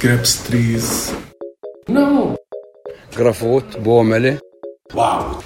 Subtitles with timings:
[0.00, 1.14] grapes trees.
[1.88, 2.36] No.
[3.12, 4.40] Grafot, Bomele.
[4.94, 5.42] Wow.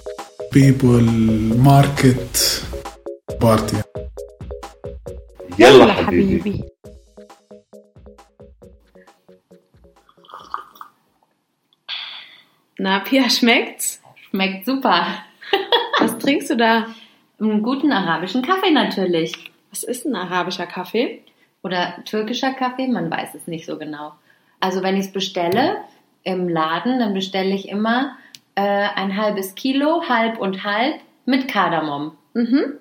[0.51, 1.03] People,
[1.57, 2.63] market,
[3.41, 3.83] party.
[5.59, 6.65] يلا حبيبي
[12.79, 14.01] Na, Pia, schmeckt's?
[14.31, 15.07] Schmeckt super.
[16.01, 16.87] Was trinkst du da?
[17.41, 19.33] Einen guten arabischen Kaffee natürlich.
[19.71, 21.23] Was ist ein arabischer Kaffee?
[21.63, 24.13] Oder türkischer Kaffee, man weiß es nicht so genau.
[24.60, 25.78] Also wenn ich es bestelle
[26.24, 28.18] im Laden, dann bestelle ich immer
[28.56, 30.96] äh, ein halbes Kilo, halb und halb
[31.26, 32.12] mit Kardamom.
[32.34, 32.74] Mhm.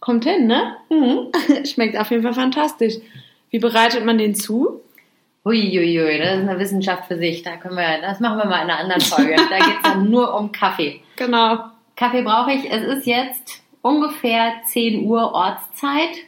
[0.00, 0.76] Kommt hin, ne?
[0.90, 1.32] Mhm.
[1.66, 2.94] Schmeckt auf jeden Fall fantastisch.
[3.50, 4.80] Wie bereitet man den zu?
[5.44, 7.42] Huiuiui, das ist eine Wissenschaft für sich.
[7.42, 9.36] Da können wir, das machen wir mal in einer anderen Folge.
[9.50, 11.00] da geht es dann nur um Kaffee.
[11.16, 11.64] Genau.
[11.96, 12.70] Kaffee brauche ich.
[12.70, 16.27] Es ist jetzt ungefähr 10 Uhr Ortszeit.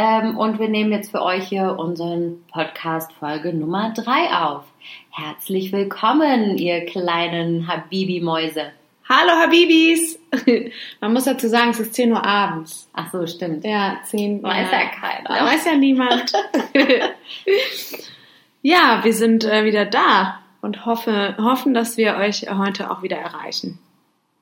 [0.00, 4.64] Ähm, und wir nehmen jetzt für euch hier unseren Podcast Folge Nummer 3 auf.
[5.10, 8.70] Herzlich willkommen, ihr kleinen Habibi-Mäuse.
[9.08, 10.16] Hallo Habibis!
[11.00, 12.88] Man muss dazu sagen, es ist 10 Uhr abends.
[12.92, 13.64] Ach so, stimmt.
[13.64, 15.36] Ja, 10 Weiß ja keiner.
[15.36, 16.32] Da weiß ja niemand.
[18.62, 23.16] ja, wir sind äh, wieder da und hoffe, hoffen, dass wir euch heute auch wieder
[23.16, 23.80] erreichen.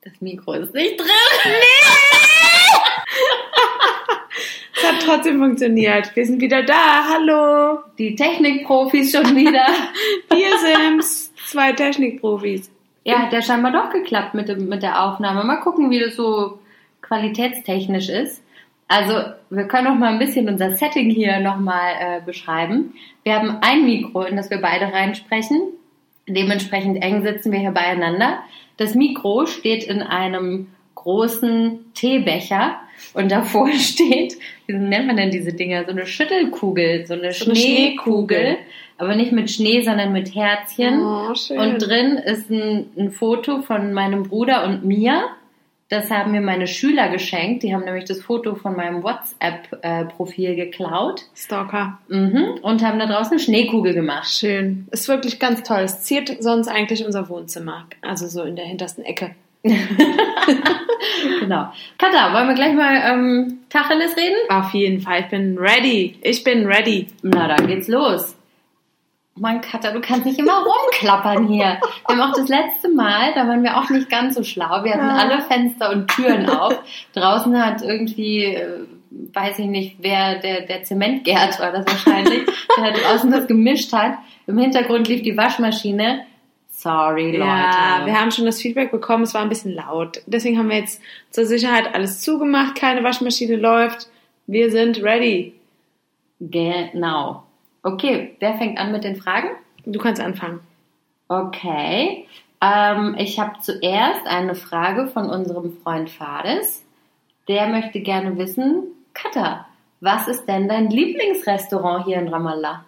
[0.03, 1.09] Das Mikro ist nicht drin.
[1.45, 2.16] Es
[4.87, 6.15] hat trotzdem funktioniert.
[6.15, 7.05] Wir sind wieder da.
[7.13, 7.79] Hallo!
[7.97, 9.65] Die Technikprofis schon wieder.
[10.29, 11.33] Wir sind's.
[11.47, 12.69] Zwei Technikprofis.
[13.03, 15.43] ja, hat ja scheinbar doch geklappt mit, dem, mit der Aufnahme.
[15.43, 16.59] Mal gucken, wie das so
[17.01, 18.43] qualitätstechnisch ist.
[18.89, 22.93] Also, wir können auch mal ein bisschen unser Setting hier nochmal äh, beschreiben.
[23.23, 25.61] Wir haben ein Mikro, in das wir beide reinsprechen.
[26.27, 28.39] Dementsprechend eng sitzen wir hier beieinander.
[28.77, 32.77] Das Mikro steht in einem großen Teebecher
[33.13, 35.85] und davor steht, wie nennt man denn diese Dinger?
[35.85, 38.57] So eine Schüttelkugel, so eine So eine Schneekugel, Schneekugel.
[38.97, 41.01] aber nicht mit Schnee, sondern mit Herzchen.
[41.01, 41.57] Oh, schön.
[41.57, 45.23] Und drin ist ein, ein Foto von meinem Bruder und mir.
[45.89, 47.63] Das haben mir meine Schüler geschenkt.
[47.63, 51.99] Die haben nämlich das Foto von meinem WhatsApp-Profil geklaut Stalker.
[52.09, 52.59] mhm.
[52.61, 54.29] und haben da draußen eine Schneekugel gemacht.
[54.29, 54.87] Schön.
[54.91, 55.79] Ist wirklich ganz toll.
[55.83, 57.87] Es ziert sonst eigentlich unser Wohnzimmer.
[58.01, 59.31] Also so in der hintersten Ecke.
[61.39, 61.71] Genau.
[61.97, 64.35] Katha, wollen wir gleich mal ähm, Tacheles reden?
[64.49, 65.21] Auf jeden Fall.
[65.21, 66.17] Ich bin ready.
[66.21, 67.07] Ich bin ready.
[67.21, 68.35] Na, dann geht's los.
[69.35, 71.79] Mann, Katha, du kannst nicht immer rumklappern hier.
[72.07, 74.83] Wir haben auch das letzte Mal, da waren wir auch nicht ganz so schlau.
[74.83, 75.15] Wir hatten Ja.
[75.15, 76.75] alle Fenster und Türen auf.
[77.13, 78.79] Draußen hat irgendwie, äh,
[79.33, 82.45] weiß ich nicht, wer, der, der Zementgerd war das wahrscheinlich,
[82.77, 84.13] der da draußen das gemischt hat.
[84.47, 86.25] Im Hintergrund lief die Waschmaschine.
[86.77, 87.39] Sorry, Leute.
[87.39, 90.21] Ja, wir haben schon das Feedback bekommen, es war ein bisschen laut.
[90.27, 91.01] Deswegen haben wir jetzt
[91.31, 94.07] zur Sicherheit alles zugemacht, keine Waschmaschine läuft.
[94.45, 95.55] Wir sind ready.
[96.39, 97.43] Genau.
[97.81, 99.49] Okay, wer fängt an mit den Fragen?
[99.87, 100.59] Du kannst anfangen.
[101.29, 102.27] Okay.
[102.61, 106.85] Ähm, ich habe zuerst eine Frage von unserem Freund Fades.
[107.47, 108.83] Der möchte gerne wissen,
[109.15, 109.65] Katha,
[109.99, 112.85] was ist denn dein Lieblingsrestaurant hier in Ramallah?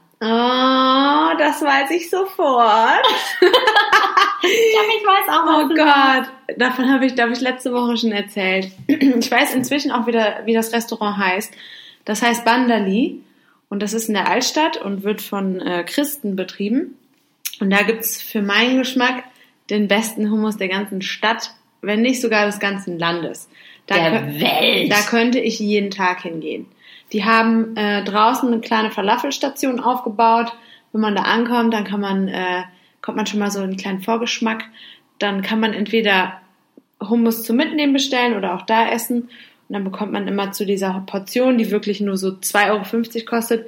[1.30, 3.06] Oh, das weiß ich sofort.
[4.42, 8.72] Ja, ich weiß auch Oh Gott, davon habe ich, glaube ich, letzte Woche schon erzählt.
[8.88, 11.54] Ich weiß inzwischen auch wieder, wie das Restaurant heißt.
[12.06, 13.22] Das heißt Bandali
[13.68, 16.98] und das ist in der Altstadt und wird von äh, Christen betrieben.
[17.60, 19.26] Und da gibt's für meinen Geschmack
[19.70, 21.52] den besten Hummus der ganzen Stadt,
[21.82, 23.50] wenn nicht sogar des ganzen Landes.
[23.88, 24.92] Da Der Welt.
[24.92, 26.66] Da könnte ich jeden Tag hingehen.
[27.12, 30.54] Die haben äh, draußen eine kleine Falafelstation aufgebaut.
[30.92, 32.64] Wenn man da ankommt, dann kann man, äh,
[33.02, 34.64] kommt man schon mal so einen kleinen Vorgeschmack.
[35.20, 36.42] Dann kann man entweder
[37.02, 39.24] Hummus zum Mitnehmen bestellen oder auch da essen.
[39.24, 39.30] Und
[39.74, 43.68] dann bekommt man immer zu dieser Portion, die wirklich nur so 2,50 Euro kostet,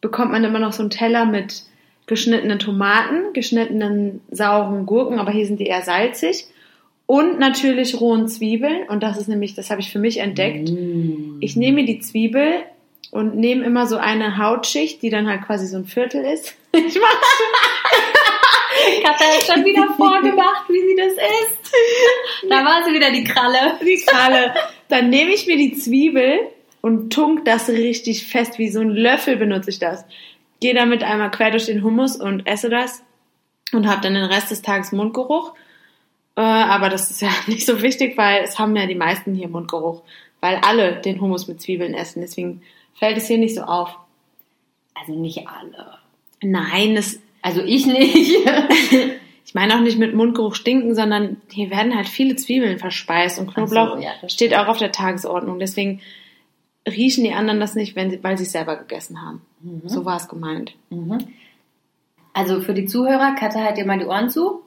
[0.00, 1.64] bekommt man immer noch so einen Teller mit
[2.06, 6.46] geschnittenen Tomaten, geschnittenen sauren Gurken, aber hier sind die eher salzig.
[7.06, 8.88] Und natürlich rohen Zwiebeln.
[8.88, 10.70] Und das ist nämlich, das habe ich für mich entdeckt.
[11.40, 12.62] Ich nehme die Zwiebel
[13.14, 16.54] und nehme immer so eine Hautschicht, die dann halt quasi so ein Viertel ist.
[16.72, 17.14] Ich mach
[19.04, 21.72] Katha hat schon wieder vorgemacht, wie sie das isst.
[22.50, 23.78] Da war sie wieder die Kralle.
[23.80, 24.52] die Kralle.
[24.88, 26.40] Dann nehme ich mir die Zwiebel
[26.80, 30.04] und tunk das richtig fest, wie so ein Löffel benutze ich das.
[30.58, 33.04] Gehe damit einmal quer durch den Hummus und esse das
[33.72, 35.54] und habe dann den Rest des Tages Mundgeruch.
[36.34, 39.48] Äh, aber das ist ja nicht so wichtig, weil es haben ja die meisten hier
[39.48, 40.02] Mundgeruch,
[40.40, 42.20] weil alle den Hummus mit Zwiebeln essen.
[42.20, 42.62] Deswegen
[42.94, 43.96] fällt es hier nicht so auf.
[44.94, 45.98] Also nicht alle.
[46.42, 48.16] Nein, das, Also ich nicht.
[49.44, 53.52] ich meine auch nicht mit Mundgeruch stinken, sondern hier werden halt viele Zwiebeln verspeist und
[53.52, 55.58] Knoblauch so, ja, steht auch auf der Tagesordnung.
[55.58, 56.00] Deswegen
[56.86, 59.42] riechen die anderen das nicht, wenn sie, weil sie es selber gegessen haben.
[59.86, 60.74] So war es gemeint.
[60.90, 61.18] Mhm.
[62.34, 64.62] Also für die Zuhörer, Katha, halt dir mal die Ohren zu.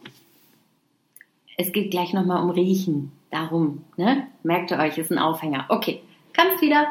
[1.58, 3.12] Es geht gleich nochmal um Riechen.
[3.30, 4.28] Darum, ne?
[4.44, 5.66] Merkt ihr euch, ist ein Aufhänger.
[5.70, 6.02] Okay,
[6.34, 6.88] kannst wieder.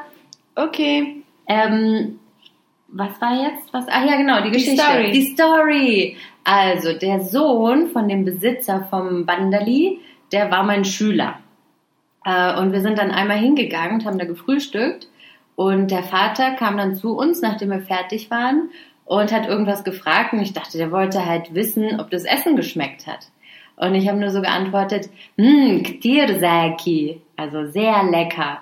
[0.55, 1.16] Okay.
[1.47, 2.19] Ähm,
[2.89, 3.73] was war jetzt?
[3.73, 3.89] Was?
[3.89, 4.83] Ah ja, genau, die Geschichte.
[4.83, 5.11] Story.
[5.13, 6.17] Die Story.
[6.45, 10.01] Also, der Sohn von dem Besitzer vom Bandali,
[10.33, 11.41] der war mein Schüler.
[12.25, 15.09] Äh, und wir sind dann einmal hingegangen und haben da gefrühstückt.
[15.57, 18.71] Und der Vater kam dann zu uns, nachdem wir fertig waren,
[19.05, 20.33] und hat irgendwas gefragt.
[20.33, 23.31] Und ich dachte, der wollte halt wissen, ob das Essen geschmeckt hat.
[23.77, 28.61] Und ich habe nur so geantwortet, hm, ktirsaki, also sehr lecker.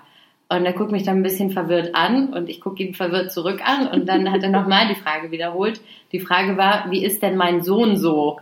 [0.48, 3.60] Und er guckt mich dann ein bisschen verwirrt an und ich gucke ihn verwirrt zurück
[3.64, 5.80] an und dann hat er nochmal die Frage wiederholt.
[6.12, 8.38] Die Frage war, wie ist denn mein Sohn so?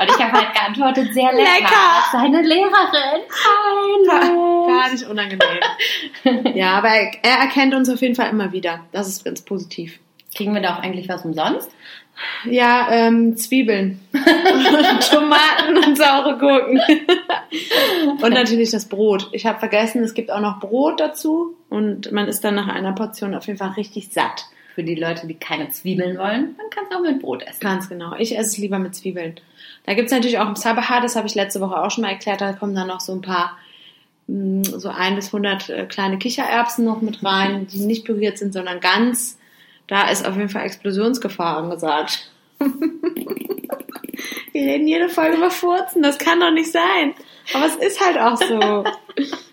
[0.00, 1.50] Und ich habe halt geantwortet, sehr lecker.
[1.58, 2.04] Lecker.
[2.10, 3.20] Seine Lehrerin.
[3.44, 4.66] Hallo.
[4.66, 6.54] Gar nicht unangenehm.
[6.56, 8.80] ja, aber er, er erkennt uns auf jeden Fall immer wieder.
[8.92, 9.98] Das ist ganz positiv.
[10.34, 11.70] Kriegen wir da auch eigentlich was umsonst?
[12.44, 14.00] Ja, ähm, Zwiebeln.
[15.10, 16.80] Tomaten und saure Gurken.
[18.22, 19.28] und natürlich das Brot.
[19.32, 22.92] Ich habe vergessen, es gibt auch noch Brot dazu und man ist dann nach einer
[22.92, 24.46] Portion auf jeden Fall richtig satt.
[24.74, 27.60] Für die Leute, die keine Zwiebeln wollen, dann kannst du auch mit Brot essen.
[27.60, 28.14] Ganz genau.
[28.18, 29.34] Ich esse es lieber mit Zwiebeln.
[29.84, 32.40] Da gibt's natürlich auch im Sabaha, das habe ich letzte Woche auch schon mal erklärt,
[32.40, 33.58] da kommen dann noch so ein paar,
[34.28, 38.52] mh, so ein bis hundert äh, kleine Kichererbsen noch mit rein, die nicht püriert sind,
[38.52, 39.39] sondern ganz.
[39.90, 42.30] Da ist auf jeden Fall Explosionsgefahr angesagt.
[44.52, 47.12] Wir reden jede Folge über Furzen, das kann doch nicht sein.
[47.54, 48.84] Aber es ist halt auch so.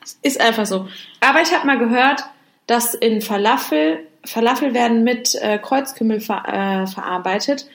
[0.04, 0.88] es ist einfach so.
[1.22, 2.24] Aber ich habe mal gehört,
[2.68, 7.68] dass in Falafel, Falafel werden mit äh, Kreuzkümmel ver, äh, verarbeitet,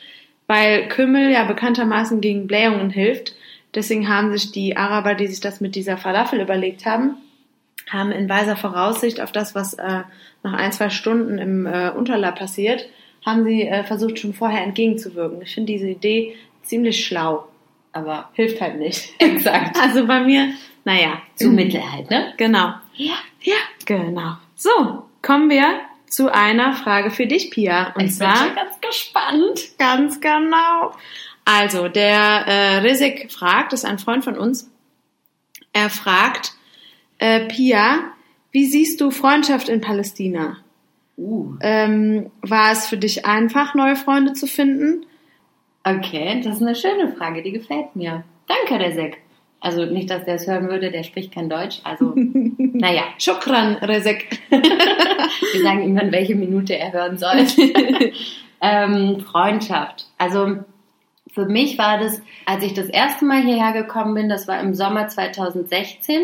[0.46, 3.34] weil Kümmel ja bekanntermaßen gegen Blähungen hilft.
[3.74, 7.16] Deswegen haben sich die Araber, die sich das mit dieser Falafel überlegt haben,
[7.90, 10.02] haben in weiser Voraussicht auf das, was äh,
[10.42, 12.86] nach ein, zwei Stunden im äh, Unterleib passiert,
[13.24, 15.42] haben sie äh, versucht, schon vorher entgegenzuwirken.
[15.42, 17.46] Ich finde diese Idee ziemlich schlau,
[17.92, 19.10] aber hilft halt nicht.
[19.18, 19.76] Exakt.
[19.80, 20.52] Also bei mir,
[20.84, 22.32] naja, Zu Mittel halt, ne?
[22.36, 22.74] genau.
[22.94, 23.14] Ja.
[23.42, 24.36] Ja, genau.
[24.54, 27.92] So, kommen wir zu einer Frage für dich, Pia.
[27.94, 29.60] Und Ich bin zwar schon ganz gespannt.
[29.78, 30.92] ganz genau.
[31.44, 34.70] Also, der äh, Rizek fragt, das ist ein Freund von uns.
[35.72, 36.52] Er fragt,
[37.22, 38.00] äh, Pia,
[38.50, 40.56] wie siehst du Freundschaft in Palästina?
[41.16, 41.54] Uh.
[41.60, 45.06] Ähm, war es für dich einfach, neue Freunde zu finden?
[45.84, 48.24] Okay, das ist eine schöne Frage, die gefällt mir.
[48.48, 49.18] Danke, Resek.
[49.60, 51.80] Also nicht, dass der es hören würde, der spricht kein Deutsch.
[51.84, 54.40] Also, naja, Shukran, Rezek.
[54.50, 57.46] wir sagen ihm dann, welche Minute er hören soll.
[58.60, 60.06] ähm, Freundschaft.
[60.18, 60.56] Also
[61.32, 64.74] für mich war das, als ich das erste Mal hierher gekommen bin, das war im
[64.74, 66.22] Sommer 2016.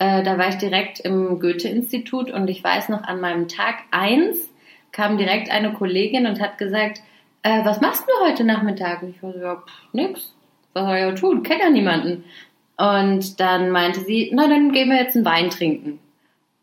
[0.00, 4.50] Äh, da war ich direkt im Goethe-Institut und ich weiß noch, an meinem Tag eins
[4.92, 7.02] kam direkt eine Kollegin und hat gesagt,
[7.42, 9.02] äh, was machst du heute Nachmittag?
[9.02, 10.34] Ich war so, ja, pff, nix.
[10.72, 11.42] Was soll ich ja tun?
[11.42, 12.24] Kennt ja niemanden.
[12.78, 15.98] Und dann meinte sie, na, dann gehen wir jetzt einen Wein trinken.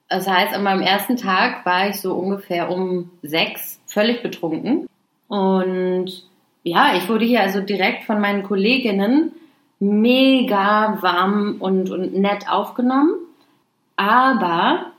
[0.09, 4.87] Das heißt, an meinem ersten Tag war ich so ungefähr um sechs völlig betrunken.
[5.27, 6.23] Und
[6.63, 9.31] ja, ich wurde hier also direkt von meinen Kolleginnen
[9.79, 13.13] mega warm und, und nett aufgenommen.
[13.97, 14.93] Aber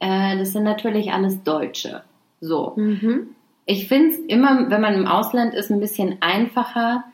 [0.00, 2.02] äh, das sind natürlich alles Deutsche.
[2.40, 2.74] So.
[2.76, 3.28] Mhm.
[3.64, 7.04] Ich finde es immer, wenn man im Ausland ist, ein bisschen einfacher,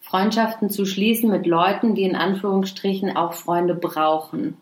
[0.00, 4.56] Freundschaften zu schließen mit Leuten, die in Anführungsstrichen auch Freunde brauchen.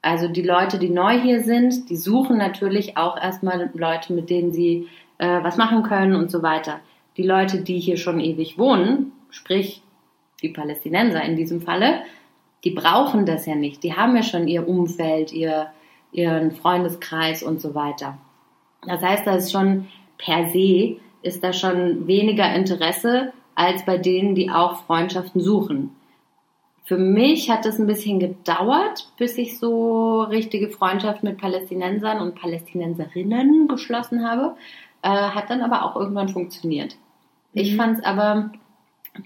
[0.00, 4.52] Also die Leute, die neu hier sind, die suchen natürlich auch erstmal Leute, mit denen
[4.52, 6.80] sie äh, was machen können und so weiter.
[7.16, 9.82] Die Leute, die hier schon ewig wohnen, sprich
[10.40, 12.02] die Palästinenser in diesem Falle,
[12.64, 13.82] die brauchen das ja nicht.
[13.82, 15.68] Die haben ja schon ihr Umfeld, ihr,
[16.12, 18.18] ihren Freundeskreis und so weiter.
[18.86, 24.34] Das heißt, da ist schon per se, ist da schon weniger Interesse als bei denen,
[24.34, 25.94] die auch Freundschaften suchen.
[26.84, 32.40] Für mich hat es ein bisschen gedauert, bis ich so richtige Freundschaft mit Palästinensern und
[32.40, 34.56] Palästinenserinnen geschlossen habe.
[35.02, 36.96] Äh, hat dann aber auch irgendwann funktioniert.
[37.52, 37.76] Ich Mhm.
[37.76, 38.50] fand es aber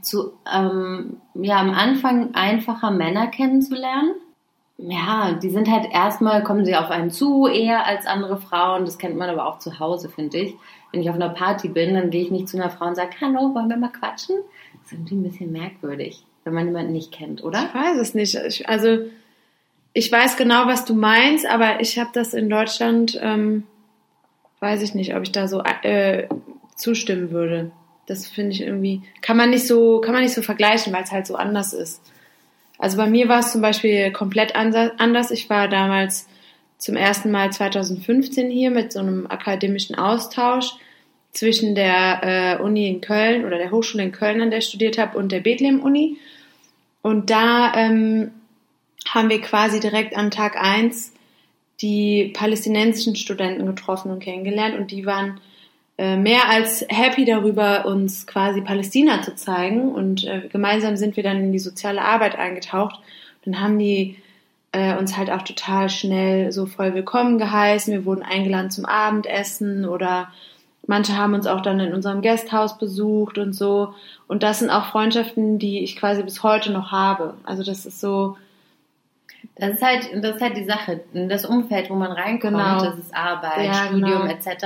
[0.00, 4.14] zu, ähm, ja, am Anfang einfacher Männer kennenzulernen.
[4.78, 8.84] Ja, die sind halt erstmal, kommen sie auf einen zu, eher als andere Frauen.
[8.84, 10.54] Das kennt man aber auch zu Hause, finde ich.
[10.90, 13.12] Wenn ich auf einer Party bin, dann gehe ich nicht zu einer Frau und sage,
[13.20, 14.36] hallo, wollen wir mal quatschen?
[14.82, 17.66] Das ist irgendwie ein bisschen merkwürdig, wenn man jemanden nicht kennt, oder?
[17.66, 18.34] Ich weiß es nicht.
[18.34, 18.98] Ich, also
[19.92, 23.64] ich weiß genau, was du meinst, aber ich habe das in Deutschland, ähm,
[24.60, 26.28] weiß ich nicht, ob ich da so äh,
[26.76, 27.70] zustimmen würde.
[28.12, 31.12] Das finde ich irgendwie, kann man nicht so, kann man nicht so vergleichen, weil es
[31.12, 32.00] halt so anders ist.
[32.78, 35.30] Also bei mir war es zum Beispiel komplett anders.
[35.30, 36.26] Ich war damals
[36.78, 40.74] zum ersten Mal 2015 hier mit so einem akademischen Austausch
[41.32, 44.98] zwischen der äh, Uni in Köln oder der Hochschule in Köln, an der ich studiert
[44.98, 46.18] habe, und der Bethlehem-Uni.
[47.00, 48.32] Und da ähm,
[49.08, 51.12] haben wir quasi direkt am Tag eins
[51.80, 55.40] die palästinensischen Studenten getroffen und kennengelernt und die waren
[56.16, 61.38] mehr als happy darüber, uns quasi Palästina zu zeigen und äh, gemeinsam sind wir dann
[61.38, 62.98] in die soziale Arbeit eingetaucht.
[63.44, 64.16] Dann haben die
[64.72, 67.92] äh, uns halt auch total schnell so voll willkommen geheißen.
[67.92, 70.30] Wir wurden eingeladen zum Abendessen oder
[70.86, 73.94] manche haben uns auch dann in unserem Gasthaus besucht und so.
[74.28, 77.34] Und das sind auch Freundschaften, die ich quasi bis heute noch habe.
[77.44, 78.36] Also das ist so,
[79.56, 81.00] Das ist halt, das ist halt die Sache.
[81.12, 82.82] Das Umfeld, wo man reinkommt, Genau.
[82.82, 84.24] das ist Arbeit, Ja, Studium genau.
[84.32, 84.64] etc.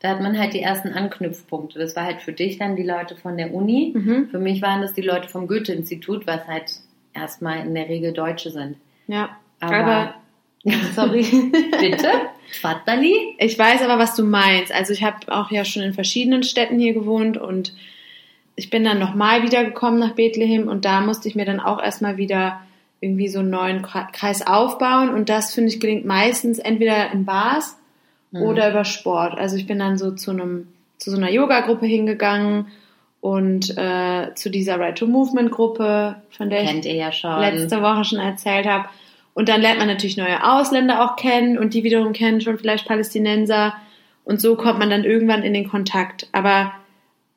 [0.00, 1.78] Da hat man halt die ersten Anknüpfpunkte.
[1.78, 3.92] Das war halt für dich dann die Leute von der Uni.
[3.94, 4.28] Mhm.
[4.30, 6.72] Für mich waren das die Leute vom Goethe-Institut, was halt
[7.12, 8.76] erstmal in der Regel Deutsche sind.
[9.06, 9.30] ja.
[9.62, 10.14] Aber- Aber,
[10.94, 11.22] sorry.
[11.80, 12.08] Bitte?
[12.52, 13.36] Tfaddali?
[13.38, 14.72] Ich weiß aber, was du meinst.
[14.72, 17.74] Also ich habe auch ja schon in verschiedenen Städten hier gewohnt und
[18.56, 22.16] ich bin dann nochmal wiedergekommen nach Bethlehem und da musste ich mir dann auch erstmal
[22.16, 22.60] wieder
[23.00, 27.24] irgendwie so einen neuen Kre- Kreis aufbauen und das finde ich gelingt meistens entweder in
[27.24, 27.76] Bars
[28.32, 29.38] oder über Sport.
[29.38, 30.68] Also ich bin dann so zu einem
[30.98, 32.66] zu so einer Yoga-Gruppe hingegangen
[33.20, 37.10] und äh, zu dieser Right to Movement Gruppe, von der ich Kennt ihr ja
[37.40, 38.88] letzte Woche schon erzählt habe.
[39.34, 42.86] Und dann lernt man natürlich neue Ausländer auch kennen und die wiederum kennen schon vielleicht
[42.86, 43.74] Palästinenser.
[44.24, 46.28] Und so kommt man dann irgendwann in den Kontakt.
[46.32, 46.72] Aber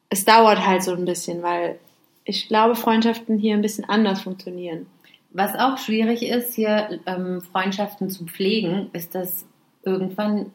[0.09, 1.79] es dauert halt so ein bisschen, weil
[2.25, 4.88] ich glaube, Freundschaften hier ein bisschen anders funktionieren.
[5.31, 9.45] Was auch schwierig ist, hier ähm, Freundschaften zu pflegen, ist, dass
[9.83, 10.51] irgendwann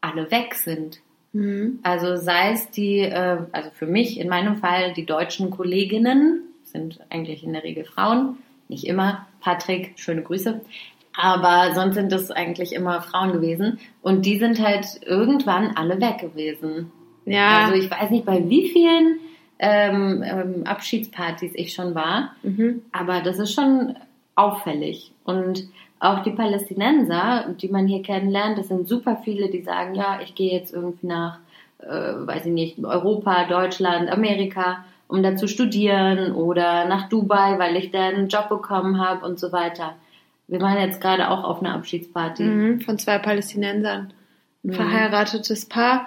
[0.00, 1.00] alle weg sind.
[1.32, 1.80] Mhm.
[1.82, 7.00] Also sei es die, äh, also für mich in meinem Fall die deutschen Kolleginnen, sind
[7.10, 8.38] eigentlich in der Regel Frauen,
[8.68, 9.26] nicht immer.
[9.40, 10.60] Patrick, schöne Grüße.
[11.16, 13.78] Aber sonst sind es eigentlich immer Frauen gewesen.
[14.02, 16.92] Und die sind halt irgendwann alle weg gewesen.
[17.24, 19.18] Ja, Also ich weiß nicht, bei wie vielen
[19.58, 22.36] ähm, ähm, Abschiedspartys ich schon war.
[22.42, 22.82] mhm.
[22.92, 23.96] Aber das ist schon
[24.34, 25.12] auffällig.
[25.24, 25.64] Und
[26.00, 30.34] auch die Palästinenser, die man hier kennenlernt, das sind super viele, die sagen, ja, ich
[30.34, 31.38] gehe jetzt irgendwie nach,
[31.80, 31.86] äh,
[32.26, 37.90] weiß ich nicht, Europa, Deutschland, Amerika, um da zu studieren oder nach Dubai, weil ich
[37.90, 39.94] da einen Job bekommen habe und so weiter.
[40.46, 42.42] Wir waren jetzt gerade auch auf einer Abschiedsparty.
[42.42, 42.80] Mhm.
[42.80, 44.12] von zwei Palästinensern.
[44.64, 44.72] Ein Mhm.
[44.72, 46.06] verheiratetes Paar.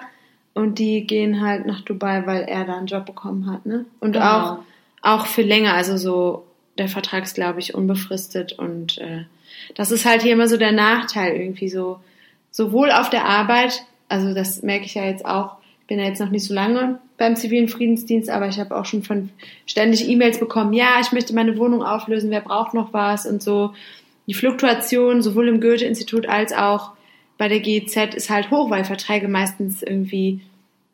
[0.54, 3.64] Und die gehen halt nach Dubai, weil er da einen Job bekommen hat.
[3.66, 3.86] Ne?
[4.00, 4.24] Und Genau.
[4.24, 4.58] auch,
[5.00, 5.72] auch für länger.
[5.74, 6.44] Also so,
[6.76, 8.52] der Vertrag ist, glaube ich, unbefristet.
[8.58, 9.24] Und äh,
[9.74, 12.00] das ist halt hier immer so der Nachteil irgendwie so.
[12.50, 16.20] Sowohl auf der Arbeit, also das merke ich ja jetzt auch, ich bin ja jetzt
[16.20, 19.30] noch nicht so lange beim zivilen Friedensdienst, aber ich habe auch schon von
[19.66, 23.72] ständig E-Mails bekommen, ja, ich möchte meine Wohnung auflösen, wer braucht noch was und so.
[24.26, 26.92] Die Fluktuation sowohl im Goethe-Institut als auch
[27.38, 30.40] bei der GEZ ist halt hoch, weil Verträge meistens irgendwie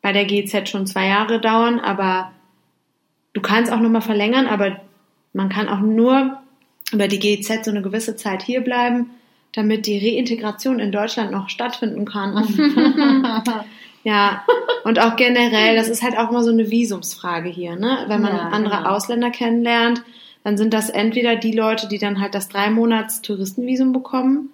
[0.01, 2.31] bei der GEZ schon zwei Jahre dauern, aber
[3.33, 4.79] du kannst auch nochmal verlängern, aber
[5.33, 6.39] man kann auch nur
[6.91, 9.11] über die GEZ so eine gewisse Zeit hier bleiben,
[9.53, 12.43] damit die Reintegration in Deutschland noch stattfinden kann.
[14.03, 14.43] ja,
[14.83, 18.05] und auch generell, das ist halt auch immer so eine Visumsfrage hier, ne?
[18.07, 18.89] Wenn man Ja, andere genau.
[18.91, 20.03] Ausländer kennenlernt,
[20.43, 24.49] dann sind das entweder die Leute, die dann halt das drei Monats Touristenvisum bekommen,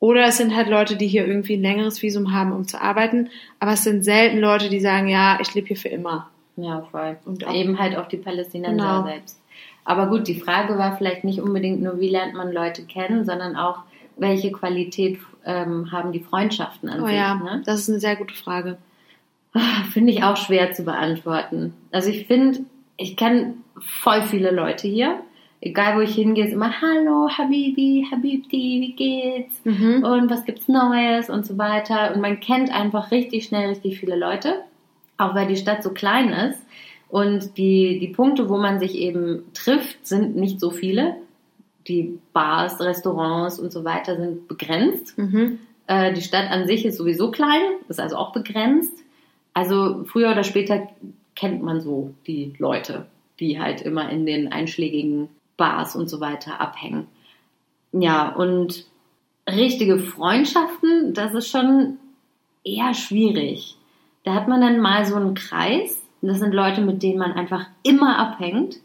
[0.00, 3.28] oder es sind halt Leute, die hier irgendwie ein längeres Visum haben, um zu arbeiten.
[3.58, 6.30] Aber es sind selten Leute, die sagen, ja, ich lebe hier für immer.
[6.56, 7.18] Ja, voll.
[7.26, 9.04] Und auch- eben halt auch die Palästinenser Genau.
[9.04, 9.38] selbst.
[9.84, 13.56] Aber gut, die Frage war vielleicht nicht unbedingt nur, wie lernt man Leute kennen, sondern
[13.56, 13.80] auch,
[14.16, 17.16] welche Qualität ähm, haben die Freundschaften an Oh sich.
[17.16, 17.62] ja, Ne?
[17.64, 18.76] das ist eine sehr gute Frage.
[19.54, 21.74] Ah, Finde ich auch schwer zu beantworten.
[21.90, 22.60] Also ich finde,
[22.98, 25.20] ich kenne voll viele Leute hier.
[25.62, 29.60] Egal wo ich hingehe, ist immer Hallo, Habibi, Habibti, wie geht's?
[29.64, 30.04] Mhm.
[30.04, 32.14] und was gibt's Neues und so weiter.
[32.14, 34.62] Und man kennt einfach richtig schnell richtig viele Leute,
[35.18, 36.60] auch weil die Stadt so klein ist.
[37.10, 41.16] Und die, die Punkte, wo man sich eben trifft, sind nicht so viele.
[41.88, 45.18] Die Bars, Restaurants und so weiter sind begrenzt.
[45.18, 45.58] Mhm.
[45.86, 48.96] Äh, die Stadt an sich ist sowieso klein, ist also auch begrenzt.
[49.54, 50.88] Also früher oder später
[51.34, 53.06] kennt man so die Leute,
[53.40, 57.08] die halt immer in den einschlägigen Bars und so weiter abhängen.
[57.92, 58.86] Ja, und
[59.48, 61.98] richtige Freundschaften, das ist schon
[62.62, 63.76] eher schwierig.
[64.22, 66.00] Da hat man dann mal so einen Kreis.
[66.22, 68.76] Das sind Leute, mit denen man einfach immer abhängt.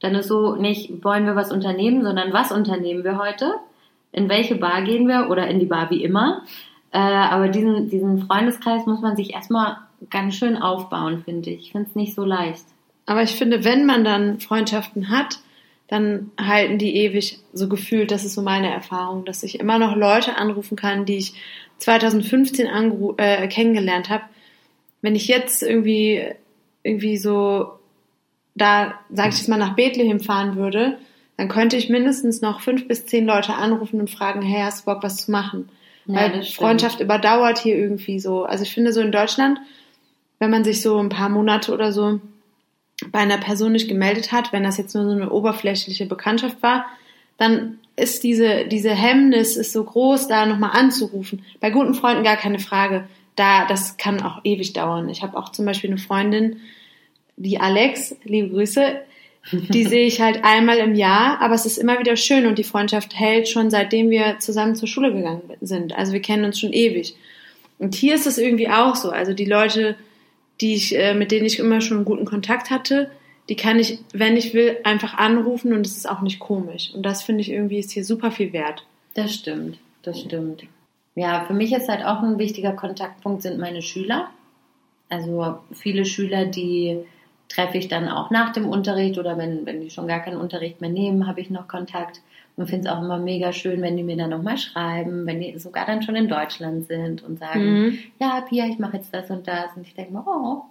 [0.00, 3.54] Dann ist so nicht, wollen wir was unternehmen, sondern was unternehmen wir heute?
[4.12, 6.42] In welche Bar gehen wir oder in die Bar wie immer?
[6.90, 9.78] Äh, aber diesen, diesen Freundeskreis muss man sich erstmal
[10.10, 11.60] ganz schön aufbauen, finde ich.
[11.60, 12.64] Ich finde es nicht so leicht.
[13.06, 15.38] Aber ich finde, wenn man dann Freundschaften hat,
[15.88, 18.10] dann halten die ewig so gefühlt.
[18.10, 21.34] Das ist so meine Erfahrung, dass ich immer noch Leute anrufen kann, die ich
[21.78, 24.24] 2015 angru äh, kennengelernt habe,
[25.02, 26.24] wenn ich jetzt irgendwie,
[26.82, 27.78] irgendwie so
[28.54, 30.98] da, sag ich jetzt mal, nach Bethlehem fahren würde,
[31.36, 34.92] dann könnte ich mindestens noch fünf bis zehn Leute anrufen und fragen, hey, hast du
[34.92, 35.68] Bock, was zu machen?
[36.06, 36.42] Ja, Weil.
[36.44, 38.44] Freundschaft überdauert hier irgendwie so.
[38.44, 39.58] Also ich finde so in Deutschland,
[40.38, 42.20] wenn man sich so ein paar Monate oder so
[43.10, 46.84] bei einer Person nicht gemeldet hat, wenn das jetzt nur so eine oberflächliche Bekanntschaft war,
[47.38, 51.44] dann ist diese, diese Hemmnis ist so groß, da nochmal anzurufen.
[51.60, 53.08] Bei guten Freunden gar keine Frage.
[53.36, 55.08] Da, das kann auch ewig dauern.
[55.08, 56.60] Ich habe auch zum Beispiel eine Freundin,
[57.36, 59.00] die Alex, liebe Grüße,
[59.50, 62.64] die sehe ich halt einmal im Jahr, aber es ist immer wieder schön und die
[62.64, 65.96] Freundschaft hält schon seitdem wir zusammen zur Schule gegangen sind.
[65.96, 67.16] Also wir kennen uns schon ewig.
[67.78, 69.10] Und hier ist es irgendwie auch so.
[69.10, 69.96] Also die Leute,
[70.60, 73.10] die ich, äh, mit denen ich immer schon einen guten Kontakt hatte,
[73.48, 76.92] die kann ich, wenn ich will, einfach anrufen und es ist auch nicht komisch.
[76.94, 78.84] Und das finde ich irgendwie ist hier super viel wert.
[79.14, 80.62] Das stimmt, das stimmt.
[81.14, 84.28] Ja, für mich ist halt auch ein wichtiger Kontaktpunkt sind meine Schüler.
[85.08, 86.98] Also viele Schüler, die
[87.48, 90.80] treffe ich dann auch nach dem Unterricht oder wenn, wenn die schon gar keinen Unterricht
[90.80, 92.22] mehr nehmen, habe ich noch Kontakt
[92.56, 95.58] und finde es auch immer mega schön, wenn die mir dann nochmal schreiben, wenn die
[95.58, 97.98] sogar dann schon in Deutschland sind und sagen, Mhm.
[98.18, 99.66] ja, Pia, ich mache jetzt das und das.
[99.76, 100.62] Und ich denke mir, oh,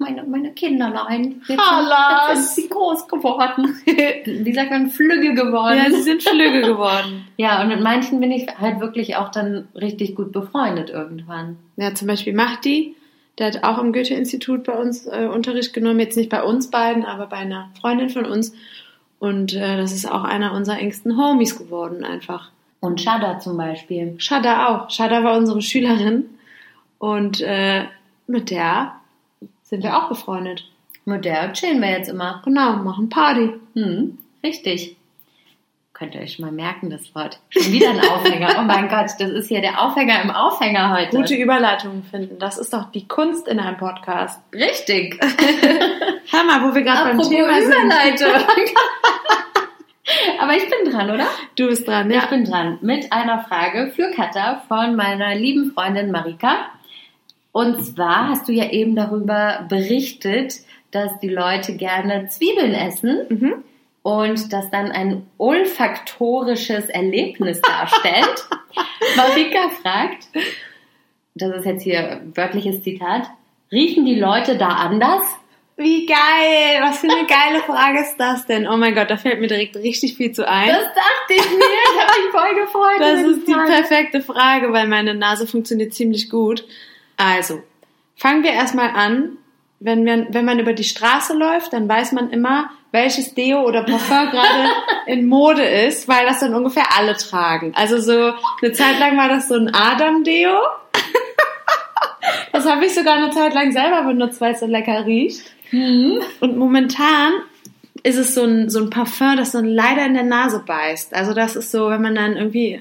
[0.00, 2.26] meine, meine Kinderlein, jetzt, Hallas.
[2.26, 3.76] sind, jetzt sind sie groß geworden.
[4.44, 5.78] Wie sagt man, flügge geworden.
[5.78, 7.26] Ja, sie sind flügge geworden.
[7.36, 11.56] Ja, und mit manchen bin ich halt wirklich auch dann richtig gut befreundet irgendwann.
[11.76, 12.94] Ja, zum Beispiel Mahdi,
[13.38, 17.04] der hat auch am Goethe-Institut bei uns äh, Unterricht genommen, jetzt nicht bei uns beiden,
[17.04, 18.54] aber bei einer Freundin von uns.
[19.18, 22.50] Und äh, das ist auch einer unserer engsten Homies geworden, einfach.
[22.78, 24.14] Und Shada zum Beispiel.
[24.18, 24.90] Shada auch.
[24.90, 26.26] Shada war unsere Schülerin
[26.98, 27.84] und äh,
[28.26, 28.92] mit der
[29.64, 30.64] sind wir auch befreundet.
[31.04, 32.40] Mit der chillen wir jetzt immer.
[32.44, 33.52] Genau, machen Party.
[33.74, 34.96] Hm, richtig.
[35.92, 37.38] Könnt ihr euch mal merken, das Wort.
[37.50, 38.56] Schon wieder ein Aufhänger.
[38.58, 41.16] Oh mein Gott, das ist hier der Aufhänger im Aufhänger heute.
[41.16, 44.40] Gute Überleitungen finden, das ist doch die Kunst in einem Podcast.
[44.52, 45.20] Richtig.
[45.22, 47.72] Hör mal, wo wir gerade beim Thema sind.
[47.72, 48.32] Überleitung.
[50.40, 51.26] Aber ich bin dran, oder?
[51.56, 52.26] Du bist dran, Ich ja.
[52.26, 56.70] bin dran mit einer Frage für Katha von meiner lieben Freundin Marika.
[57.54, 60.54] Und zwar hast du ja eben darüber berichtet,
[60.90, 63.54] dass die Leute gerne Zwiebeln essen Mhm.
[64.02, 68.48] und das dann ein olfaktorisches Erlebnis darstellt.
[69.16, 70.26] Marika fragt,
[71.36, 73.28] das ist jetzt hier wörtliches Zitat,
[73.70, 75.22] riechen die Leute da anders?
[75.76, 76.80] Wie geil!
[76.82, 78.66] Was für eine geile Frage ist das denn?
[78.68, 80.68] Oh mein Gott, da fällt mir direkt richtig viel zu ein.
[80.68, 83.00] Das dachte ich mir, ich habe mich voll gefreut.
[83.00, 86.64] Das ist die perfekte Frage, weil meine Nase funktioniert ziemlich gut.
[87.16, 87.62] Also,
[88.16, 89.38] fangen wir erstmal an.
[89.80, 93.82] Wenn, wir, wenn man über die Straße läuft, dann weiß man immer, welches Deo oder
[93.82, 94.70] Parfum gerade
[95.06, 97.72] in Mode ist, weil das dann ungefähr alle tragen.
[97.74, 100.56] Also so eine Zeit lang war das so ein Adam-Deo.
[102.52, 105.42] Das habe ich sogar eine Zeit lang selber benutzt, weil es so lecker riecht.
[106.40, 107.32] Und momentan
[108.02, 111.14] ist es so ein, so ein Parfum, das dann leider in der Nase beißt.
[111.14, 112.80] Also das ist so, wenn man dann irgendwie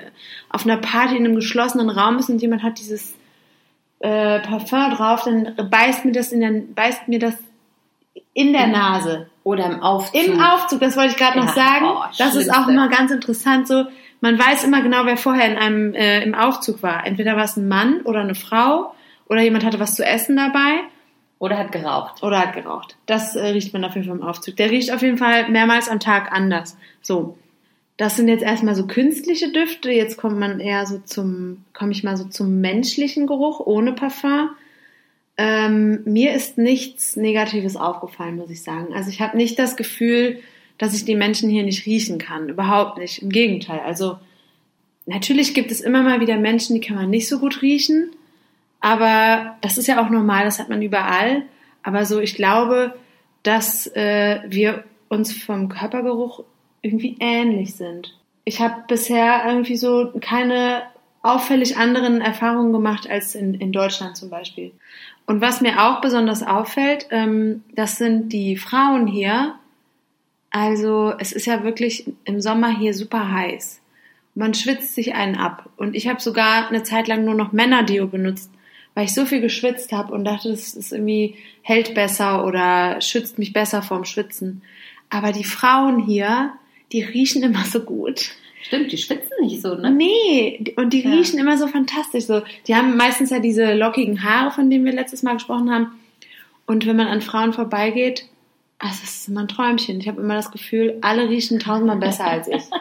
[0.49, 3.15] auf einer Party in einem geschlossenen Raum ist und jemand hat dieses
[4.03, 7.35] äh, Parfum drauf, dann beißt mir das in der, beißt mir das
[8.33, 9.27] in der Nase.
[9.43, 10.15] Oder im Aufzug.
[10.23, 11.85] Im Aufzug, das wollte ich gerade noch Ja, sagen.
[11.87, 13.85] oh, das ist auch immer ganz interessant so.
[14.21, 17.05] Man weiß immer genau, wer vorher in einem äh, im Aufzug war.
[17.05, 18.93] Entweder war es ein Mann oder eine Frau
[19.27, 20.79] oder jemand hatte was zu essen dabei
[21.39, 22.23] Oder hat geraucht.
[22.23, 22.95] oder hat geraucht.
[23.05, 24.55] Das äh, riecht man auf jeden Fall im Aufzug.
[24.57, 26.77] Der riecht auf jeden Fall mehrmals am Tag anders.
[27.01, 27.37] So.
[27.97, 29.91] Das sind jetzt erstmal so künstliche Düfte.
[29.91, 34.49] Jetzt kommt man eher so zum, komme ich mal so zum menschlichen Geruch ohne Parfum.
[35.37, 38.93] Ähm, mir ist nichts Negatives aufgefallen, muss ich sagen.
[38.93, 40.39] Also ich habe nicht das Gefühl,
[40.77, 42.49] dass ich die Menschen hier nicht riechen kann.
[42.49, 43.21] Überhaupt nicht.
[43.21, 43.79] Im Gegenteil.
[43.79, 44.17] Also
[45.05, 48.11] natürlich gibt es immer mal wieder Menschen, die kann man nicht so gut riechen.
[48.79, 51.43] Aber das ist ja auch normal, das hat man überall.
[51.83, 52.95] Aber so, ich glaube,
[53.43, 56.43] dass äh, wir uns vom Körpergeruch
[56.83, 58.15] irgendwie ähnlich sind.
[58.45, 60.83] Ich habe bisher irgendwie so keine
[61.23, 64.71] auffällig anderen Erfahrungen gemacht als in, in Deutschland zum Beispiel.
[65.25, 69.55] Und was mir auch besonders auffällt, ähm, das sind die Frauen hier.
[70.51, 73.81] Also es ist ja wirklich im Sommer hier super heiß.
[74.35, 75.69] Man schwitzt sich einen ab.
[75.77, 78.51] Und ich habe sogar eine Zeit lang nur noch Männerdeo benutzt,
[78.93, 83.39] weil ich so viel geschwitzt habe und dachte, das ist irgendwie hält besser oder schützt
[83.39, 84.61] mich besser vorm Schwitzen.
[85.09, 86.51] Aber die Frauen hier,
[86.93, 88.29] die riechen immer so gut.
[88.61, 89.91] Stimmt, die schwitzen nicht so, ne?
[89.91, 91.11] Nee, und die Ja.
[91.11, 92.23] riechen immer so fantastisch.
[92.25, 95.87] So, die haben meistens ja diese lockigen Haare, von denen wir letztes Mal gesprochen haben.
[96.65, 98.25] Und wenn man an Frauen vorbeigeht,
[98.79, 99.99] ah, das ist immer ein Träumchen.
[99.99, 102.63] Ich habe immer das Gefühl, alle riechen tausendmal besser als ich.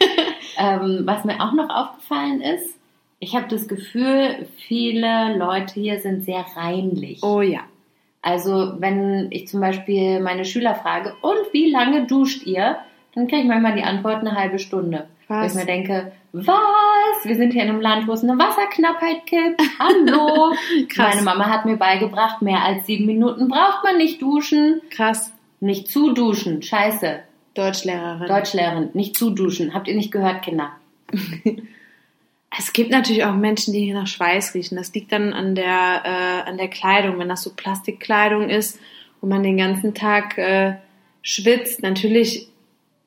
[0.60, 2.74] Ähm, was mir auch noch aufgefallen ist,
[3.20, 7.22] Ich habe das Gefühl, viele Leute hier sind sehr reinlich.
[7.22, 7.60] Oh ja.
[8.22, 12.78] Also wenn ich zum Beispiel meine Schüler frage, und wie lange duscht ihr?
[13.18, 15.08] Dann kriege ich manchmal die Antwort eine halbe Stunde.
[15.26, 15.42] Was?
[15.42, 17.24] Wo ich mir denke, was?
[17.24, 19.60] Wir sind hier in einem Land, wo es eine Wasserknappheit gibt.
[19.80, 20.54] Hallo.
[20.88, 21.16] Krass.
[21.16, 24.82] Meine Mama hat mir beigebracht, mehr als sieben Minuten braucht man nicht duschen.
[24.90, 25.32] Krass.
[25.58, 26.62] Nicht zu duschen.
[26.62, 27.18] Scheiße.
[27.54, 28.28] Deutschlehrerin.
[28.28, 29.74] Deutschlehrerin, nicht zu duschen.
[29.74, 30.70] Habt ihr nicht gehört, Kinder?
[32.56, 34.76] Es gibt natürlich auch Menschen, die hier nach Schweiß riechen.
[34.76, 37.18] Das liegt dann an der, äh, an der Kleidung.
[37.18, 38.80] Wenn das so Plastikkleidung ist
[39.20, 40.76] und man den ganzen Tag äh,
[41.20, 42.48] schwitzt, natürlich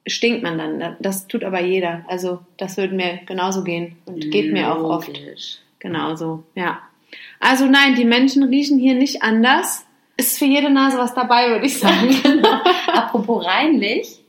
[0.07, 0.95] stinkt man dann.
[0.99, 2.03] Das tut aber jeder.
[2.07, 5.11] Also das würde mir genauso gehen und geht mir auch oft
[5.79, 6.43] genauso.
[6.55, 6.79] Ja.
[7.39, 9.85] Also nein, die Menschen riechen hier nicht anders.
[10.17, 12.15] Ist für jede Nase was dabei, würde ich sagen.
[12.23, 12.61] Genau.
[12.93, 14.19] Apropos reinlich.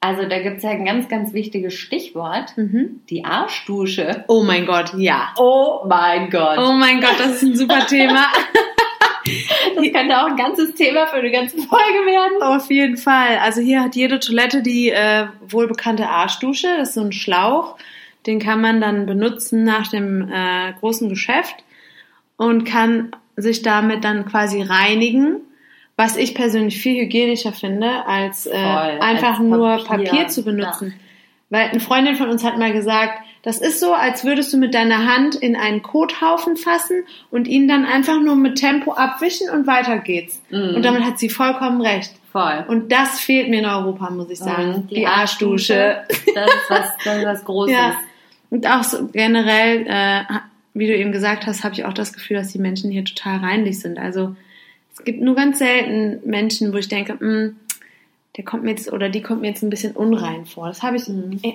[0.00, 2.56] Also da gibt's ja ein ganz, ganz wichtiges Stichwort.
[2.56, 3.02] Mhm.
[3.10, 4.24] Die Arschdusche.
[4.28, 5.34] Oh mein Gott, ja.
[5.36, 6.56] Oh mein Gott.
[6.58, 8.26] Oh mein Gott, das ist ein super Thema.
[9.74, 12.42] Das könnte auch ein ganzes Thema für eine ganze Folge werden.
[12.42, 13.38] Auf jeden Fall.
[13.42, 16.68] Also hier hat jede Toilette die äh, wohlbekannte Arschdusche.
[16.78, 17.76] Das ist so ein Schlauch.
[18.26, 21.56] Den kann man dann benutzen nach dem äh, großen Geschäft
[22.36, 25.40] und kann sich damit dann quasi reinigen.
[25.96, 30.06] Was ich persönlich viel hygienischer finde, als äh, Voll, einfach als nur Papier.
[30.06, 30.94] Papier zu benutzen.
[31.50, 34.74] Weil eine Freundin von uns hat mal gesagt, das ist so, als würdest du mit
[34.74, 39.66] deiner Hand in einen Kothaufen fassen und ihn dann einfach nur mit Tempo abwischen und
[39.66, 40.42] weiter geht's.
[40.50, 40.76] Mhm.
[40.76, 42.12] Und damit hat sie vollkommen recht.
[42.32, 42.64] Voll.
[42.68, 44.70] Und das fehlt mir in Europa, muss ich sagen.
[44.70, 46.04] Mhm, die, Arschdusche.
[46.34, 47.74] Das ist was, das ist was Großes.
[47.74, 47.96] Ja.
[48.50, 50.22] Und auch so generell, äh,
[50.74, 53.38] wie du eben gesagt hast, habe ich auch das Gefühl, dass die Menschen hier total
[53.38, 53.98] reinlich sind.
[53.98, 54.36] Also
[54.92, 57.56] es gibt nur ganz selten Menschen, wo ich denke, "Mm,
[58.36, 60.68] der kommt mir jetzt oder die kommt mir jetzt ein bisschen unrein vor.
[60.68, 61.04] Das habe ich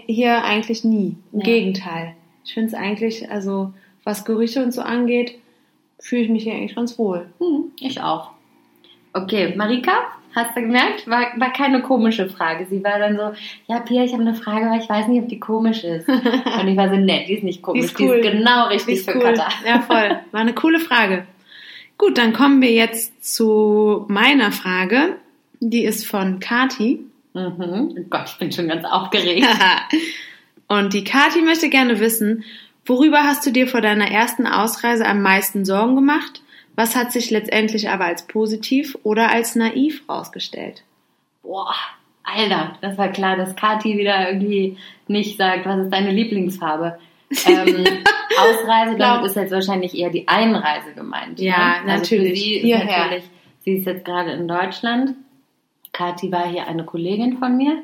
[0.08, 1.16] hier eigentlich nie.
[1.32, 1.40] Im Mhm.
[1.40, 1.44] Ja.
[1.46, 2.16] Gegenteil.
[2.44, 5.38] Ich finde es eigentlich, also was Gerüche und so angeht,
[6.00, 7.26] fühle ich mich hier eigentlich ganz wohl.
[7.40, 8.32] Hm, ich auch.
[9.14, 9.94] Okay, Marika,
[10.36, 11.08] hast du gemerkt?
[11.10, 12.68] War, war keine komische Frage.
[12.70, 13.32] Sie war dann so,
[13.68, 16.08] ja, Pia, ich habe eine Frage, aber ich weiß nicht, ob die komisch ist.
[16.10, 18.22] Und ich war so, nett, die ist nicht komisch, die ist, cool.
[18.22, 19.24] genau Die richtig ist für cool.
[19.34, 19.48] Katha.
[19.66, 20.20] Ja, voll.
[20.32, 21.26] War eine coole Frage.
[21.98, 25.16] Gut, dann kommen wir jetzt zu meiner Frage.
[25.70, 27.00] Die ist von Kati.
[27.34, 27.96] Mhm.
[27.98, 29.48] Oh Gott, ich bin schon ganz aufgeregt.
[30.68, 32.44] Und die Kati möchte gerne wissen,
[32.86, 36.42] worüber hast du dir vor deiner ersten Ausreise am meisten Sorgen gemacht?
[36.76, 40.84] Was hat sich letztendlich aber als positiv oder als naiv rausgestellt?
[41.42, 41.74] Boah,
[42.24, 47.00] Alter, das war klar, dass Kati wieder irgendwie nicht sagt, was ist deine Lieblingsfarbe.
[47.48, 47.86] Ähm,
[48.38, 51.40] Ausreise, damit ist jetzt wahrscheinlich eher die Einreise gemeint.
[51.40, 51.92] Ja, ne?
[51.92, 52.44] Also natürlich.
[52.44, 52.86] Hierher.
[52.86, 53.24] natürlich,
[53.62, 55.16] sie ist jetzt gerade in Deutschland.
[55.96, 57.84] Kati war hier eine Kollegin von mir.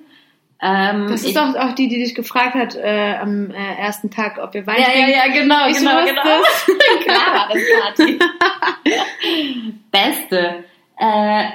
[0.63, 4.37] Ähm, Das ist doch auch die, die dich gefragt hat äh, am äh, ersten Tag,
[4.41, 5.11] ob wir Wein Ja, ja, trinken.
[5.11, 7.01] ja, genau, Ich genau, wusste genau.
[7.03, 8.19] Klar war das Kati.
[9.91, 10.63] Beste.
[10.97, 11.45] Äh,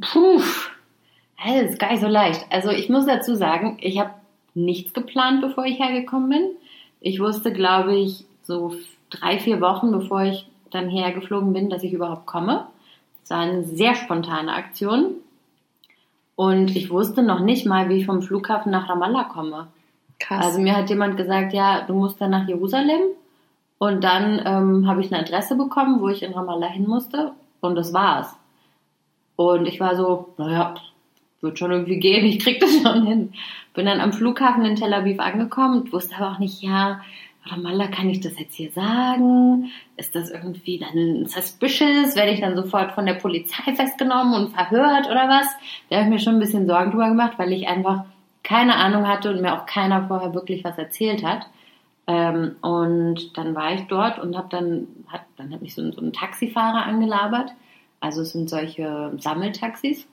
[0.00, 0.42] puh.
[1.44, 2.44] Das ist gar nicht so leicht.
[2.50, 4.10] Also ich muss dazu sagen, ich habe
[4.54, 6.48] nichts geplant, bevor ich hergekommen bin.
[7.00, 8.74] Ich wusste, glaube ich, so
[9.10, 12.66] drei, vier Wochen, bevor ich dann hierher geflogen bin, dass ich überhaupt komme.
[13.22, 15.16] Es war eine sehr spontane Aktion.
[16.36, 19.68] Und ich wusste noch nicht mal, wie ich vom Flughafen nach Ramallah komme.
[20.18, 20.44] Krass.
[20.44, 23.00] Also mir hat jemand gesagt, ja, du musst dann nach Jerusalem.
[23.78, 27.32] Und dann ähm, habe ich eine Adresse bekommen, wo ich in Ramallah hin musste.
[27.60, 28.34] Und das war's.
[29.36, 30.74] Und ich war so, naja,
[31.40, 33.32] wird schon irgendwie gehen, ich krieg das schon hin.
[33.74, 37.00] Bin dann am Flughafen in Tel Aviv angekommen und wusste aber auch nicht, ja,
[37.46, 39.70] Ramallah, kann ich das jetzt hier sagen?
[39.96, 42.16] Ist das irgendwie dann suspicious?
[42.16, 45.46] Werde ich dann sofort von der Polizei festgenommen und verhört oder was?
[45.88, 48.04] Da habe ich mir schon ein bisschen Sorgen drüber gemacht, weil ich einfach
[48.42, 51.46] keine Ahnung hatte und mir auch keiner vorher wirklich was erzählt hat.
[52.06, 55.92] Ähm, und dann war ich dort und habe dann, hat, dann hat mich so ein,
[55.92, 57.50] so ein Taxifahrer angelabert.
[58.00, 60.06] Also es sind solche Sammeltaxis.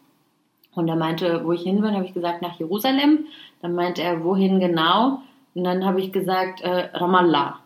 [0.73, 3.25] Und er meinte, wo ich hin bin, habe ich gesagt, nach Jerusalem.
[3.61, 5.21] Dann meinte er, wohin genau?
[5.55, 7.59] Und dann habe ich gesagt, äh, Ramallah.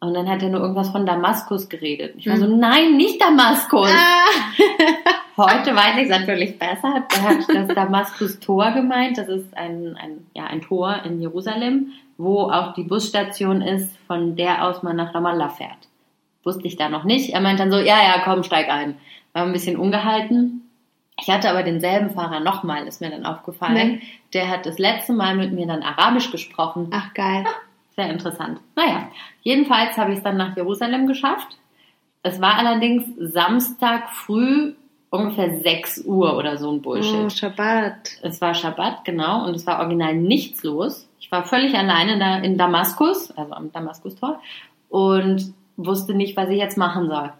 [0.00, 2.14] Und dann hat er nur irgendwas von Damaskus geredet.
[2.18, 3.88] Ich war so, nein, nicht Damaskus.
[5.36, 7.04] Heute weiß ich es natürlich besser.
[7.08, 9.18] Da hat das Damaskus-Tor gemeint.
[9.18, 14.36] Das ist ein, ein, ja, ein Tor in Jerusalem, wo auch die Busstation ist, von
[14.36, 15.88] der aus man nach Ramallah fährt.
[16.44, 17.30] Wusste ich da noch nicht.
[17.30, 18.96] Er meint dann so, ja, ja, komm, steig ein.
[19.32, 20.63] War ein bisschen ungehalten.
[21.20, 23.92] Ich hatte aber denselben Fahrer nochmal, ist mir dann aufgefallen.
[23.92, 24.02] Nee.
[24.32, 26.90] Der hat das letzte Mal mit mir dann Arabisch gesprochen.
[26.92, 27.44] Ach, geil.
[27.96, 28.60] Sehr interessant.
[28.74, 29.08] Naja,
[29.42, 31.56] jedenfalls habe ich es dann nach Jerusalem geschafft.
[32.22, 34.74] Es war allerdings Samstag früh
[35.10, 37.14] ungefähr 6 Uhr oder so ein Bullshit.
[37.14, 38.18] Oh, Shabbat.
[38.22, 41.08] Es war Schabbat, genau, und es war original nichts los.
[41.20, 44.40] Ich war völlig alleine da in Damaskus, also am Damaskustor.
[44.88, 47.32] und wusste nicht, was ich jetzt machen soll.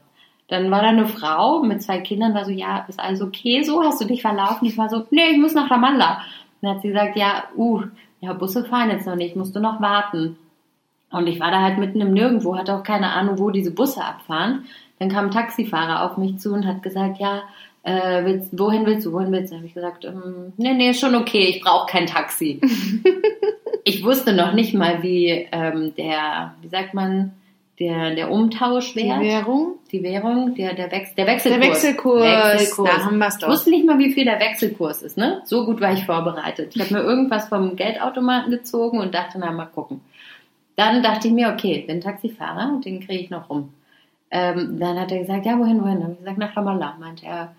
[0.48, 3.82] Dann war da eine Frau mit zwei Kindern, war so, ja, ist alles okay so?
[3.82, 4.66] Hast du dich verlaufen?
[4.66, 6.20] Ich war so, nee, ich muss nach Ramallah.
[6.60, 7.82] Dann hat sie gesagt, ja, uh,
[8.20, 10.36] ja, Busse fahren jetzt noch nicht, musst du noch warten.
[11.10, 14.04] Und ich war da halt mitten im Nirgendwo, hatte auch keine Ahnung, wo diese Busse
[14.04, 14.64] abfahren.
[14.98, 17.42] Dann kam ein Taxifahrer auf mich zu und hat gesagt, ja,
[17.84, 19.56] äh, willst, wohin willst du, wohin willst du?
[19.56, 22.60] Habe ich gesagt, ähm, nee, nee, ist schon okay, ich brauche kein Taxi.
[23.84, 27.32] ich wusste noch nicht mal, wie ähm, der, wie sagt man,
[27.80, 29.74] der, der Umtauschwert, Die Währung?
[29.90, 31.60] die Währung, der, der, Wechs der Wechselkurs.
[31.60, 32.90] Der Wechselkurs, Wechselkurs.
[32.90, 33.48] da haben wir's Ich doch.
[33.48, 35.42] wusste nicht mal, wie viel der Wechselkurs ist, ne?
[35.44, 36.74] So gut war ich vorbereitet.
[36.76, 40.00] Ich habe mir irgendwas vom Geldautomaten gezogen und dachte, na, mal gucken.
[40.76, 43.72] Dann dachte ich mir, okay, den Taxifahrer, den kriege ich noch rum.
[44.30, 45.94] Ähm, dann hat er gesagt, ja, wohin, wohin?
[45.94, 46.96] Dann habe ich gesagt, nach Ramallah.
[46.98, 47.54] Meinte er,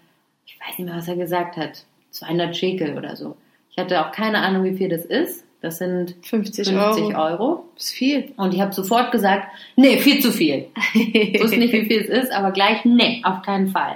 [0.46, 1.86] ich weiß nicht mehr, was er gesagt hat.
[2.12, 3.38] 200 Shekel oder so.
[3.72, 5.45] Ich hatte auch keine Ahnung, wie viel das ist.
[5.66, 7.18] Das sind 50, 50 Euro.
[7.18, 7.66] Euro.
[7.76, 8.32] Das ist viel.
[8.38, 10.68] Und ich habe sofort gesagt, nee, viel zu viel.
[10.94, 13.96] Ich wusste nicht, wie viel es ist, aber gleich, nee, auf keinen Fall.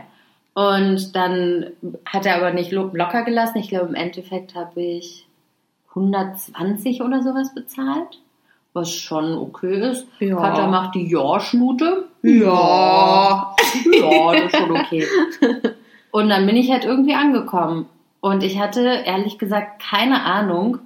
[0.55, 1.67] Und dann
[2.05, 3.59] hat er aber nicht lo- locker gelassen.
[3.59, 5.27] Ich glaube, im Endeffekt habe ich
[5.89, 8.19] 120 oder sowas bezahlt,
[8.73, 10.07] was schon okay ist.
[10.19, 10.35] Ja.
[10.37, 12.05] Katja macht die Ja-Schnute.
[12.23, 13.55] Ja.
[13.93, 15.05] Ja, das ist schon okay.
[16.11, 17.85] Und dann bin ich halt irgendwie angekommen.
[18.21, 20.79] Und ich hatte ehrlich gesagt keine Ahnung,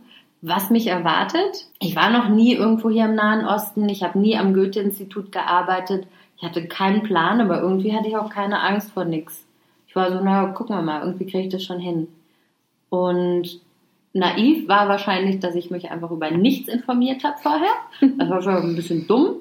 [0.45, 1.67] was mich erwartet.
[1.79, 3.87] Ich war noch nie irgendwo hier im Nahen Osten.
[3.87, 6.05] Ich habe nie am Goethe-Institut gearbeitet.
[6.37, 9.45] Ich hatte keinen Plan, aber irgendwie hatte ich auch keine Angst vor nix.
[9.87, 12.09] Ich war so, na, gucken wir mal, irgendwie kriege ich das schon hin.
[12.89, 13.61] Und
[14.11, 17.73] naiv war wahrscheinlich, dass ich mich einfach über nichts informiert habe vorher.
[18.17, 19.35] Das war schon ein bisschen dumm.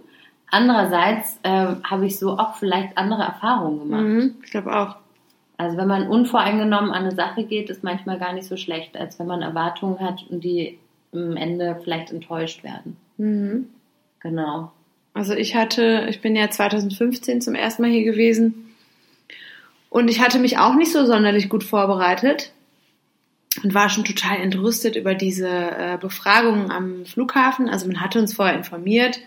[0.52, 4.02] Andererseits äh, habe ich so auch vielleicht andere Erfahrungen gemacht.
[4.02, 4.96] Mhm, ich glaube auch.
[5.56, 9.18] Also wenn man unvoreingenommen an eine Sache geht, ist manchmal gar nicht so schlecht, als
[9.18, 10.78] wenn man Erwartungen hat und die
[11.12, 12.96] am Ende vielleicht enttäuscht werden.
[13.18, 13.68] Mhm.
[14.20, 14.72] Genau.
[15.14, 18.75] Also ich hatte, ich bin ja 2015 zum ersten Mal hier gewesen
[19.90, 22.53] und ich hatte mich auch nicht so sonderlich gut vorbereitet
[23.62, 27.68] und war schon total entrüstet über diese äh, Befragungen am Flughafen.
[27.68, 29.20] Also man hatte uns vorher informiert.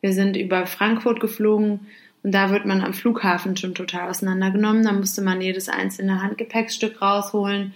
[0.00, 1.86] Wir sind über Frankfurt geflogen
[2.22, 4.84] und da wird man am Flughafen schon total auseinandergenommen.
[4.84, 7.74] Da musste man jedes einzelne Handgepäckstück rausholen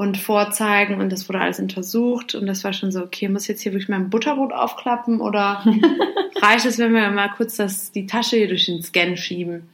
[0.00, 3.48] und vorzeigen und das wurde alles untersucht und das war schon so, okay, muss ich
[3.48, 5.62] jetzt hier wirklich mein Butterbrot aufklappen oder
[6.40, 9.68] reicht es, wenn wir mal kurz das, die Tasche hier durch den Scan schieben?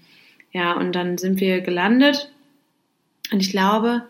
[0.50, 2.32] Ja, und dann sind wir gelandet
[3.30, 4.02] und ich glaube,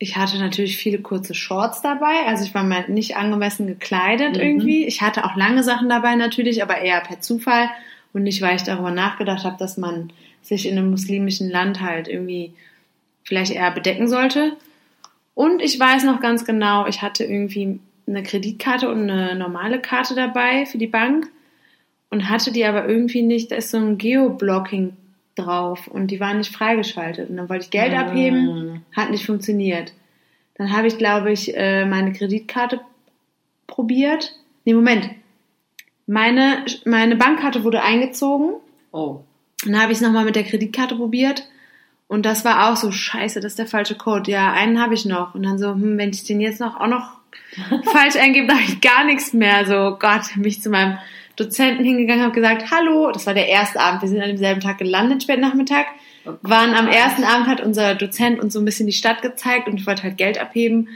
[0.00, 4.42] ich hatte natürlich viele kurze Shorts dabei, also ich war mal nicht angemessen gekleidet Mhm.
[4.42, 4.86] irgendwie.
[4.86, 7.70] Ich hatte auch lange Sachen dabei natürlich, aber eher per Zufall
[8.12, 12.08] und nicht, weil ich darüber nachgedacht habe, dass man sich in einem muslimischen Land halt
[12.08, 12.54] irgendwie
[13.22, 14.56] vielleicht eher bedecken sollte.
[15.38, 20.16] Und ich weiß noch ganz genau, ich hatte irgendwie eine Kreditkarte und eine normale Karte
[20.16, 21.28] dabei für die Bank
[22.10, 24.96] und hatte die aber irgendwie nicht, da ist so ein Geoblocking
[25.36, 27.30] drauf und die waren nicht freigeschaltet.
[27.30, 28.00] Und dann wollte ich Geld Ah.
[28.06, 29.92] abheben, hat nicht funktioniert.
[30.56, 32.80] Dann habe ich, glaube ich, äh, meine Kreditkarte
[33.68, 34.34] probiert.
[34.64, 35.08] Nee, Moment.
[36.08, 38.54] Meine, meine Bankkarte wurde eingezogen
[38.90, 39.20] Oh.
[39.64, 41.46] dann habe ich es nochmal mit der Kreditkarte probiert.
[42.08, 44.30] Und das war auch so, scheiße, das ist der falsche Code.
[44.30, 45.34] Ja, einen habe ich noch.
[45.34, 47.18] Und dann so, hm, wenn ich den jetzt noch auch noch
[47.92, 49.66] falsch eingebe, dann habe ich gar nichts mehr.
[49.66, 50.98] So, Gott, bin ich zu meinem
[51.36, 54.02] Dozenten hingegangen, habe gesagt, hallo, das war der erste Abend.
[54.02, 55.86] Wir sind an demselben Tag gelandet, spät Nachmittag.
[56.42, 59.78] Waren am ersten Abend hat unser Dozent uns so ein bisschen die Stadt gezeigt und
[59.78, 60.88] ich wollte halt Geld abheben.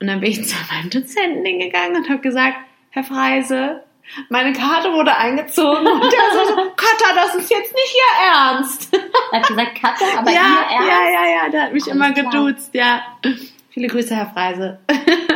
[0.00, 2.56] Und dann bin ich zu meinem Dozenten hingegangen und habe gesagt,
[2.90, 3.82] Herr Freise,
[4.28, 5.86] meine Karte wurde eingezogen.
[5.86, 8.94] Und der so, Katha, das ist jetzt nicht Ihr Ernst.
[9.32, 10.88] Er hat gesagt, Katja, aber ja, ihr Ernst?
[10.88, 12.30] ja, ja, ja, der hat mich Alles immer klar.
[12.30, 13.02] geduzt, ja.
[13.70, 14.78] Viele Grüße, Herr Freise.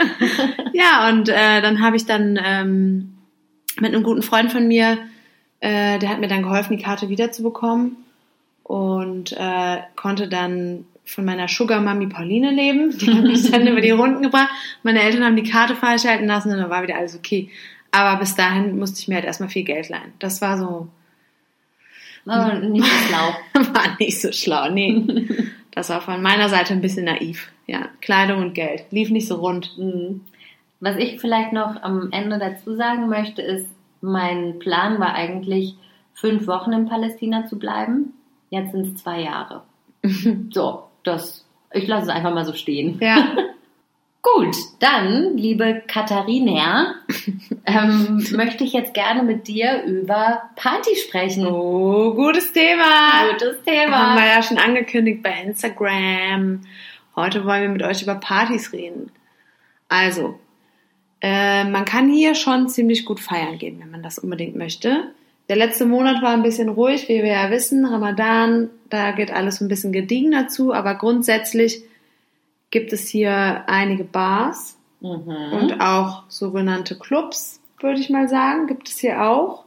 [0.73, 3.19] ja, und äh, dann habe ich dann ähm,
[3.81, 4.99] mit einem guten Freund von mir,
[5.61, 7.97] äh, der hat mir dann geholfen, die Karte wiederzubekommen
[8.63, 12.97] und äh, konnte dann von meiner Sugar Mami Pauline leben.
[12.97, 14.51] Die hat mich dann über die Runden gebracht.
[14.83, 17.51] Meine Eltern haben die Karte freischalten lassen und dann war wieder alles okay.
[17.91, 20.13] Aber bis dahin musste ich mir halt erstmal viel Geld leihen.
[20.19, 20.89] Das war so,
[22.27, 23.35] Aber nicht so schlau.
[23.73, 25.27] war nicht so schlau, nee.
[25.71, 27.51] Das war von meiner Seite ein bisschen naiv.
[27.67, 28.85] Ja, Kleidung und Geld.
[28.91, 29.77] Lief nicht so rund.
[29.79, 30.23] Mhm.
[30.81, 33.69] Was ich vielleicht noch am Ende dazu sagen möchte, ist,
[34.01, 35.75] mein Plan war eigentlich,
[36.15, 38.13] fünf Wochen in Palästina zu bleiben.
[38.51, 39.63] Jetzt sind es zwei Jahre.
[40.51, 42.99] so, das, ich lasse es einfach mal so stehen.
[43.01, 43.37] Ja.
[44.21, 46.97] Gut, dann, liebe Katharina,
[47.67, 51.47] ähm, möchte ich jetzt gerne mit dir über Party sprechen.
[51.47, 53.31] Oh, gutes Thema.
[53.31, 54.17] Gutes Haben Thema.
[54.17, 56.63] wir ja schon angekündigt bei Instagram.
[57.15, 59.13] Heute wollen wir mit euch über Partys reden.
[59.89, 60.39] Also,
[61.21, 65.13] äh, man kann hier schon ziemlich gut feiern gehen, wenn man das unbedingt möchte.
[65.49, 67.87] Der letzte Monat war ein bisschen ruhig, wie wir ja wissen.
[67.87, 71.83] Ramadan, da geht alles ein bisschen gediegener zu, aber grundsätzlich
[72.71, 75.53] gibt es hier einige Bars Mhm.
[75.53, 79.65] und auch sogenannte Clubs, würde ich mal sagen, gibt es hier auch.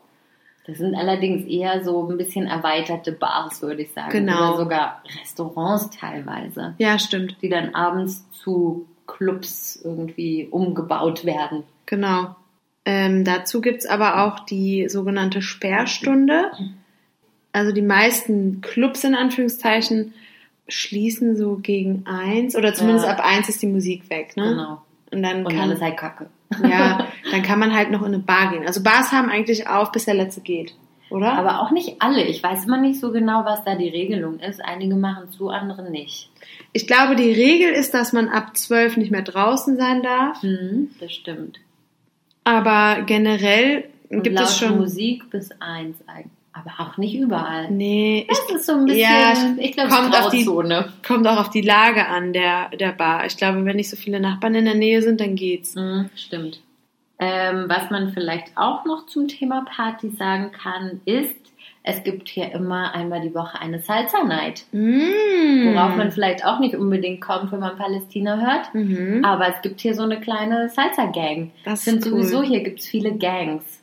[0.67, 4.11] Das sind allerdings eher so ein bisschen erweiterte Bars, würde ich sagen.
[4.11, 4.49] Genau.
[4.49, 11.63] Oder sogar Restaurants teilweise, Ja, stimmt, die dann abends zu Clubs irgendwie umgebaut werden.
[11.85, 12.35] genau.
[12.83, 16.51] Ähm, dazu gibt's aber auch die sogenannte Sperrstunde.
[17.53, 20.13] Also die meisten Clubs in Anführungszeichen
[20.67, 23.12] schließen so gegen eins oder zumindest Ja.
[23.13, 24.36] ab eins ist die Musik weg.
[24.38, 24.50] Ne?
[24.50, 24.82] Genau.
[25.12, 26.28] Und dann Und kann dann ist halt Kacke.
[26.63, 28.65] ja, dann kann man halt noch in eine Bar gehen.
[28.65, 30.74] Also Bars haben eigentlich auf, bis der letzte geht,
[31.10, 31.34] oder?
[31.34, 32.24] Aber auch nicht alle.
[32.24, 34.63] Ich weiß immer nicht so genau, was da die Regelung ist.
[34.63, 36.30] Einige machen zu, andere nicht.
[36.71, 40.41] ich glaube, die Regel ist, dass man ab zwölf nicht mehr draußen sein darf.
[40.43, 41.60] Mhm, das stimmt.
[42.45, 44.78] Aber generell Und gibt es schon.
[44.78, 46.32] Musik bis eins eigentlich.
[46.53, 47.71] Aber auch nicht überall.
[47.71, 50.89] Nee, ich, Das ist so ein bisschen, Ja, ich glaube, kommt auf die- Grauzone.
[51.05, 53.25] kommt auch auf die Lage an der, der Bar.
[53.25, 55.75] Ich glaube, wenn nicht so viele Nachbarn in der Nähe sind, dann geht's.
[55.75, 56.61] Mhm, stimmt.
[57.19, 61.35] Ähm, was man vielleicht auch noch zum Thema Party sagen kann, ist,
[61.83, 64.65] es gibt hier immer einmal die Woche eine Salsa Night.
[64.71, 65.73] Mm.
[65.73, 68.73] Worauf man vielleicht auch nicht unbedingt kommt, wenn man Palästina hört.
[68.75, 69.23] Mhm.
[69.25, 71.51] Aber es gibt hier so eine kleine Salsa-Gang.
[71.63, 72.23] Das Ich finde ist cool.
[72.23, 73.80] sowieso, hier gibt es viele Gangs.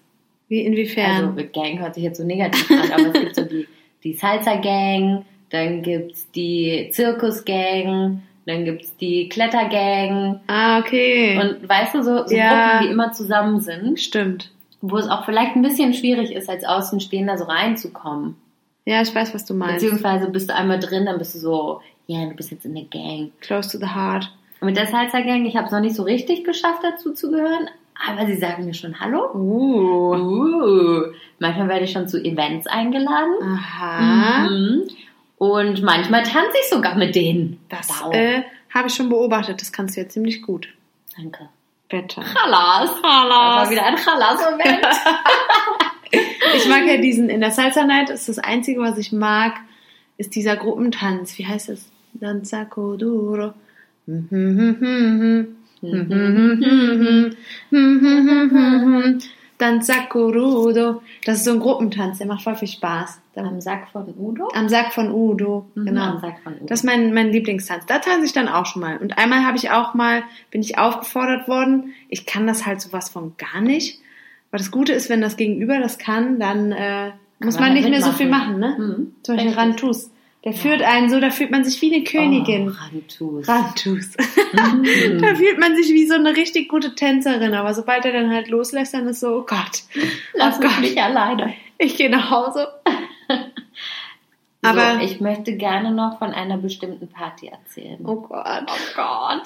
[0.48, 1.36] Wie inwiefern?
[1.36, 3.66] Also Gang hört sich jetzt so negativ an, aber es gibt so die,
[4.04, 10.40] die Salsa-Gang, dann gibt's die Zirkus-Gang, dann gibt's die Kletter-Gang.
[10.46, 11.38] ah, okay.
[11.38, 12.70] Und weißt du, so, so Ja.
[12.70, 14.50] Gruppen, die immer zusammen sind, Stimmt.
[14.80, 18.36] wo es auch vielleicht ein bisschen schwierig ist, als Außenstehender so reinzukommen.
[18.86, 19.82] Ja, ich weiß, was du meinst.
[19.84, 22.84] Beziehungsweise bist du einmal drin, dann bist du so, ja, du bist jetzt in der
[22.84, 23.32] Gang.
[23.40, 24.32] Close to the heart.
[24.60, 27.68] Und mit der Salsa-Gang, ich habe es noch nicht so richtig geschafft, dazu zu gehören,
[28.06, 29.30] aber sie sagen mir schon Hallo.
[29.34, 30.14] Uh.
[30.14, 31.02] Uh,
[31.38, 33.34] manchmal werde ich schon zu Events eingeladen.
[33.42, 34.48] Aha.
[34.48, 34.82] Mhm.
[35.38, 37.60] Und manchmal tanze ich sogar mit denen.
[37.68, 38.14] Das Wow.
[38.14, 38.42] äh,
[38.74, 39.60] habe ich schon beobachtet.
[39.60, 40.68] Das kannst du ja ziemlich gut.
[41.16, 41.48] Danke.
[41.88, 42.20] Bitte.
[42.20, 42.90] Chalas.
[42.90, 44.86] Das war wieder ein Chalas-Moment.
[46.56, 49.56] Ich mag ja diesen, in der Salsa Night ist das Einzige, was ich mag,
[50.16, 51.36] ist dieser Gruppentanz.
[51.36, 51.90] Wie heißt es?
[52.14, 53.52] Danza Coduro.
[59.58, 61.02] Danza Corudo.
[61.24, 63.20] Das ist so ein Gruppentanz, der macht voll viel Spaß.
[63.34, 64.48] Am Sack von Udo?
[64.52, 66.02] Am Sack von Udo, Mhm, genau.
[66.02, 66.66] Am Sack von Udo.
[66.66, 67.86] Das ist mein, mein Lieblingstanz.
[67.86, 68.96] Da tanze ich dann auch schon mal.
[68.98, 71.92] Und einmal habe ich auch mal, bin ich aufgefordert worden.
[72.08, 74.00] Ich kann das halt sowas von gar nicht.
[74.50, 77.10] Aber das Gute ist, wenn das Gegenüber das kann, dann äh,
[77.40, 78.58] muss man man nicht halt mehr so viel mitmachen.
[78.58, 78.84] machen, ne?
[78.96, 79.56] Mhm, Zum Beispiel richtig.
[79.56, 80.10] Rantus.
[80.44, 82.68] Der führt einen so, da fühlt man sich wie eine Königin.
[82.68, 83.48] Oh, Rantus.
[83.48, 84.16] Rantus.
[84.52, 85.18] Mhm.
[85.20, 87.54] da fühlt man sich wie so eine richtig gute Tänzerin.
[87.54, 89.82] Aber sobald er dann halt loslässt, dann ist so, oh Gott,
[90.34, 91.54] Lass oh mich Gott, nicht alleine.
[91.76, 92.68] ich gehe nach Hause.
[94.62, 97.98] Aber- so, ich möchte gerne noch von einer bestimmten Party erzählen.
[98.04, 98.66] Oh Gott.
[98.66, 99.42] Oh Gott.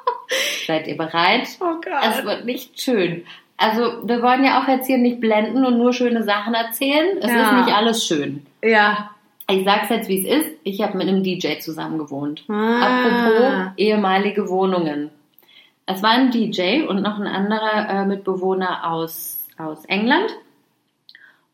[0.66, 1.48] Seid ihr bereit?
[1.60, 2.02] Oh Gott.
[2.10, 3.24] Es wird nicht schön.
[3.58, 7.16] Also, wir wollen ja auch jetzt hier nicht blenden und nur schöne Sachen erzählen.
[7.20, 7.42] Es Ja.
[7.60, 8.44] ist nicht alles schön.
[8.62, 9.10] ja.
[9.48, 10.50] Ich sag's jetzt, wie es ist.
[10.64, 12.44] Ich habe mit einem DJ zusammen gewohnt.
[12.48, 12.80] Ah.
[12.80, 15.10] Apropos ehemalige Wohnungen.
[15.86, 20.30] Es war ein DJ und noch ein anderer äh, Mitbewohner aus, aus England.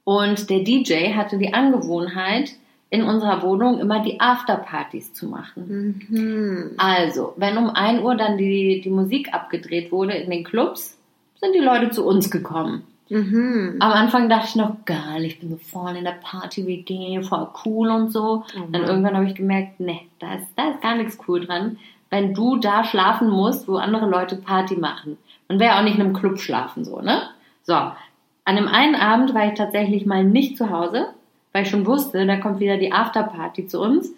[0.05, 2.55] Und der DJ hatte die Angewohnheit,
[2.92, 6.05] in unserer Wohnung immer die Afterpartys zu machen.
[6.11, 6.72] Mhm.
[6.76, 10.98] Also, wenn um 1 Uhr dann die, die Musik abgedreht wurde in den Clubs,
[11.40, 12.85] sind die Leute zu uns gekommen.
[13.12, 13.77] Mhm.
[13.79, 17.90] Am Anfang dachte ich noch, geil, ich bin so voll in der Party-WG, voll cool
[17.90, 18.44] und so.
[18.57, 21.77] Oh dann irgendwann habe ich gemerkt, nee, da ist, da ist gar nichts cool dran,
[22.09, 25.18] wenn du da schlafen musst, wo andere Leute Party machen.
[25.48, 27.20] Man wäre auch nicht in einem Club schlafen, so, ne?
[27.64, 31.09] So, an dem einen Abend war ich tatsächlich mal nicht zu Hause,
[31.53, 34.11] weil ich schon wusste, da kommt wieder die Afterparty zu uns.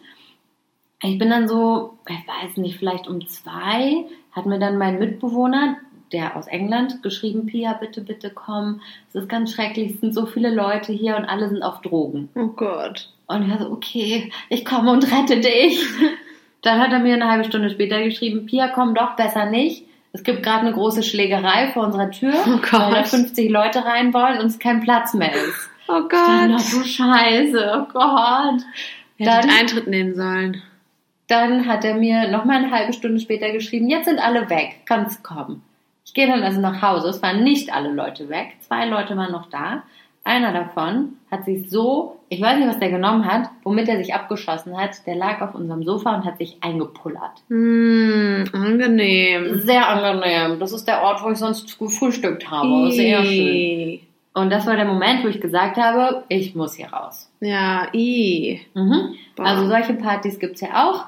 [1.03, 5.79] Ich bin dann so, ich weiß nicht, vielleicht um zwei, hat mir dann mein Mitbewohner,
[6.15, 8.81] der aus England, geschrieben, Pia, bitte, bitte komm.
[9.11, 12.31] Es ist ganz schrecklich, es sind so viele Leute hier und alle sind auf Drogen.
[12.35, 13.11] Oh Gott.
[13.27, 15.85] Und ich so, okay, ich komme und rette dich.
[16.63, 19.85] Dann hat er mir eine halbe Stunde später geschrieben, Pia, komm doch besser nicht.
[20.13, 22.73] Es gibt gerade eine große Schlägerei vor unserer Tür, Oh Gott.
[22.73, 25.69] weil da 50 Leute rein wollen und es kein Platz mehr ist.
[25.89, 26.51] Oh Gott.
[26.51, 28.63] oh, du Scheiße, oh Gott.
[29.19, 30.63] Dann- Eintritt nehmen sollen.
[31.27, 34.83] Dann hat er mir noch mal eine halbe Stunde später geschrieben, jetzt sind alle weg,
[34.87, 35.63] kannst kommen.
[36.15, 37.09] Ich gehe dann also nach Hause.
[37.09, 38.53] Es waren nicht alle Leute weg.
[38.61, 39.83] Zwei Leute waren noch da.
[40.23, 44.15] Einer davon hat sich so, ich weiß nicht, was der genommen hat, womit er sich
[44.15, 45.05] abgeschossen hat.
[45.09, 47.43] Der lag auf unserem Sofa und hat sich eingepullert.
[47.49, 49.59] Hm, angenehm.
[49.63, 50.61] Sehr angenehm.
[50.61, 52.93] Das ist der Ort, wo ich sonst gefrühstückt habe.
[52.93, 53.99] Sehr schön.
[54.35, 57.29] Und das war der Moment, wo ich gesagt habe, ich muss hier raus.
[57.41, 58.61] Ja, i.
[58.75, 59.17] Mhm.
[59.37, 61.07] Also solche Partys gibt's ja auch.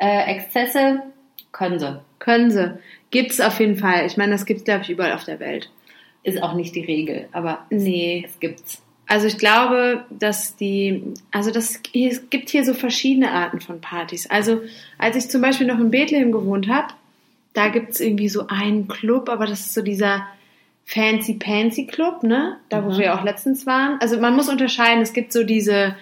[0.00, 1.04] Äh, Exzesse
[1.52, 2.00] können sie.
[2.18, 2.78] Können sie.
[3.10, 4.06] Gibt's auf jeden Fall.
[4.06, 5.70] Ich meine, das gibt's, glaube ich, überall auf der Welt.
[6.22, 8.24] Ist auch nicht die Regel, aber Nee.
[8.26, 8.82] es gibt's.
[9.06, 14.28] Also ich glaube, dass die, also das, es gibt hier so verschiedene Arten von Partys.
[14.28, 14.60] Also
[14.98, 16.88] als ich zum Beispiel noch in Bethlehem gewohnt habe,
[17.54, 20.26] da gibt's irgendwie so einen Club, aber das ist so dieser
[20.84, 22.58] Fancy Pansy Club, ne?
[22.68, 22.98] Da wo Mhm.
[22.98, 23.98] wir auch letztens waren.
[24.00, 25.96] Also man muss unterscheiden, es gibt so diese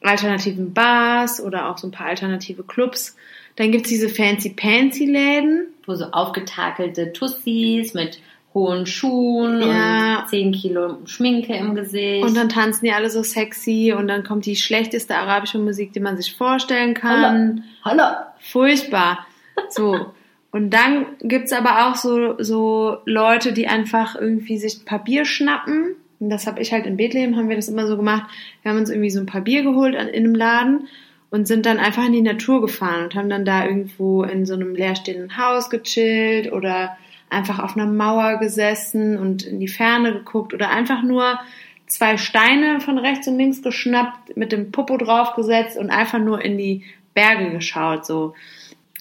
[0.00, 3.16] alternativen Bars oder auch so ein paar alternative Clubs.
[3.56, 5.66] Dann gibt's diese Fancy Pansy Läden.
[5.86, 8.20] Wo so aufgetakelte Tussis mit
[8.54, 10.20] hohen Schuhen Ja.
[10.20, 12.24] und 10 Kilo Schminke im Gesicht.
[12.24, 16.00] Und dann tanzen die alle so sexy und dann kommt die schlechteste arabische Musik, die
[16.00, 17.64] man sich vorstellen kann.
[17.84, 18.02] Hallo.
[18.40, 19.26] Furchtbar.
[19.70, 20.12] So.
[20.50, 25.96] Und dann gibt's aber auch so, so Leute, die einfach irgendwie sich Bier schnappen.
[26.20, 28.24] Und das habe ich halt in Bethlehem, haben wir das immer so gemacht.
[28.62, 30.88] Wir haben uns irgendwie so ein paar Bier geholt an, in einem Laden
[31.32, 34.52] und sind dann einfach in die Natur gefahren und haben dann da irgendwo in so
[34.52, 36.98] einem leerstehenden Haus gechillt oder
[37.30, 41.40] einfach auf einer Mauer gesessen und in die Ferne geguckt oder einfach nur
[41.86, 46.58] zwei Steine von rechts und links geschnappt, mit dem Popo draufgesetzt und einfach nur in
[46.58, 48.34] die Berge geschaut, so.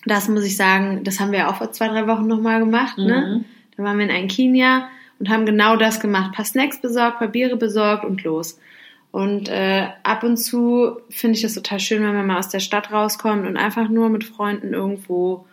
[0.06, 3.40] Das muss ich sagen, das haben wir auch vor zwei, drei Wochen nochmal gemacht, ne?
[3.40, 3.46] Mhm.
[3.76, 4.88] Da waren wir in Kenia
[5.20, 6.30] und haben genau das gemacht.
[6.30, 8.58] Ein paar Snacks besorgt, paar Biere besorgt und los.
[9.12, 12.60] Und äh, ab und zu finde ich es total schön, wenn man mal aus der
[12.62, 15.46] Stadt rauskommt und einfach nur mit Freunden irgendwo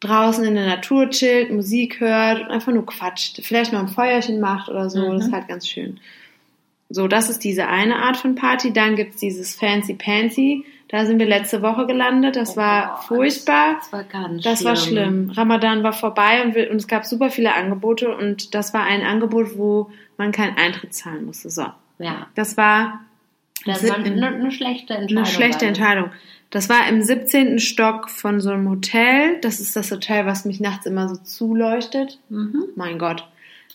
[0.00, 3.40] draußen in der Natur chillt, Musik hört und einfach nur quatscht.
[3.42, 5.06] Vielleicht mal ein Feuerchen macht oder so.
[5.06, 5.16] Mhm.
[5.18, 6.00] Das ist halt ganz schön.
[6.88, 8.72] So, das ist diese eine Art von Party.
[8.72, 10.64] Dann gibt's dieses Fancy Pansy.
[10.88, 12.34] Da sind wir letzte Woche gelandet.
[12.34, 13.76] Das war Oh, furchtbar.
[13.78, 15.30] Das war ganz Das war schlimm.
[15.30, 19.02] Ramadan war vorbei und, wir, und es gab super viele Angebote und das war ein
[19.02, 21.48] Angebot, wo man keinen Eintritt zahlen musste.
[21.50, 21.66] So,
[22.00, 23.00] Ja, das war
[23.66, 25.18] das war eine, eine schlechte Entscheidung.
[25.18, 25.78] eine schlechte war das.
[25.78, 26.10] Entscheidung.
[26.50, 27.58] Das war im 17.
[27.60, 29.38] Stock von so einem Hotel.
[29.42, 32.18] Das ist das Hotel, was mich nachts immer so zuleuchtet.
[32.28, 32.64] Mhm.
[32.74, 33.24] Mein Gott.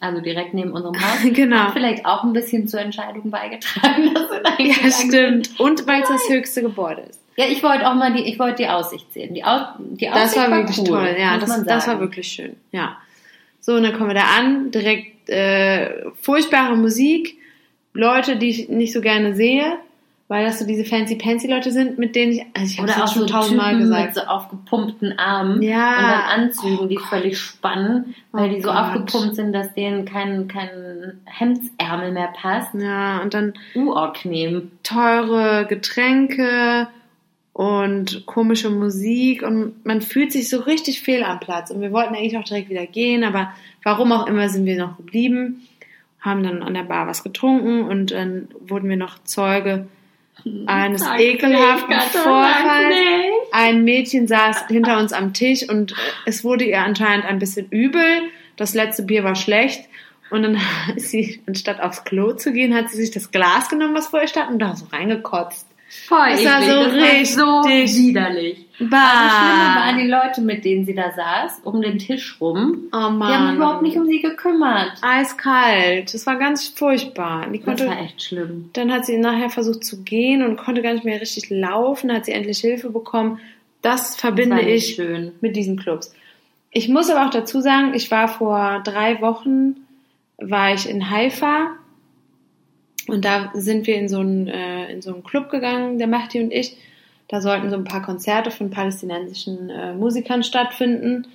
[0.01, 1.19] Also direkt neben unserem Haus.
[1.23, 1.57] Genau.
[1.57, 4.11] Hat vielleicht auch ein bisschen zur Entscheidung beigetragen.
[4.13, 5.13] Dass da Ja, hingegangen sind.
[5.47, 5.59] stimmt.
[5.59, 7.21] Und weil es das höchste Gebäude ist.
[7.37, 9.33] Ja, ich wollte auch mal die, ich wollte die Aussicht sehen.
[9.33, 11.15] Die, Au, die Aussicht Das war wirklich cool, toll.
[11.19, 12.55] Ja, das, das war wirklich schön.
[12.71, 12.97] Ja.
[13.61, 14.71] So, und dann kommen wir da an.
[14.71, 17.37] Direkt äh, furchtbare Musik.
[17.95, 19.63] Leute, die ich nicht so gerne sehe.
[20.27, 23.27] Weil das so diese fancy-pansy-Leute sind, mit denen ich, also ich habe auch es schon
[23.27, 24.05] tausendmal gesagt.
[24.07, 25.97] mit so aufgepumpten Armen Ja.
[25.99, 28.77] und dann Anzügen, die völlig spannen, weil Oh die so Gott.
[28.77, 32.73] aufgepumpt sind, dass denen kein, kein Hemdsärmel mehr passt.
[32.73, 34.71] Ja, und dann Unangenehm.
[34.81, 36.87] teure Getränke
[37.53, 41.69] und komische Musik und man fühlt sich so richtig fehl am Platz.
[41.69, 43.51] Und wir wollten eigentlich auch direkt wieder gehen, aber
[43.83, 45.67] warum auch immer sind wir noch geblieben,
[46.25, 49.87] haben dann an der Bar was getrunken und dann wurden wir noch Zeuge
[50.65, 52.95] eines Sag's ekelhaften Vorfalls.
[53.51, 55.93] Ein Mädchen saß hinter uns am Tisch und
[56.25, 58.23] es wurde ihr anscheinend ein bisschen übel.
[58.57, 59.87] Das letzte Bier war schlecht.
[60.31, 60.59] Und dann
[60.95, 64.21] ist sie, anstatt aufs Klo zu gehen, hat sie sich das Glas genommen, was vor
[64.21, 65.67] ihr stand, und da so reingekotzt.
[66.07, 67.69] Voll Das war so das war so
[68.79, 69.01] richtig- widerlich.
[69.01, 70.01] Also schlimmer waren Bah!
[70.01, 72.83] die Leute, mit denen sie da saß, um den Tisch rum.
[72.87, 73.47] Oh Die haben Mann.
[73.47, 74.93] sich überhaupt nicht um sie gekümmert.
[75.01, 76.13] Eiskalt.
[76.13, 77.47] Das war ganz furchtbar.
[77.51, 78.69] Die Das konnte, war echt schlimm.
[78.73, 82.25] dann hat sie nachher versucht zu gehen und konnte gar nicht mehr richtig laufen, hat
[82.25, 83.39] sie endlich Hilfe bekommen.
[83.81, 85.31] Das verbinde das ich schön.
[85.41, 86.13] mit diesen Clubs.
[86.71, 89.75] Ich muss aber auch dazu sagen, ich war vor drei Wochen,
[90.37, 91.69] war ich in Haifa
[93.07, 96.41] und da sind wir in so einen, äh, in so einen Club gegangen, der Mahdi
[96.41, 96.75] und ich.
[97.27, 101.27] Da sollten so ein paar Konzerte von palästinensischen äh, Musikern stattfinden.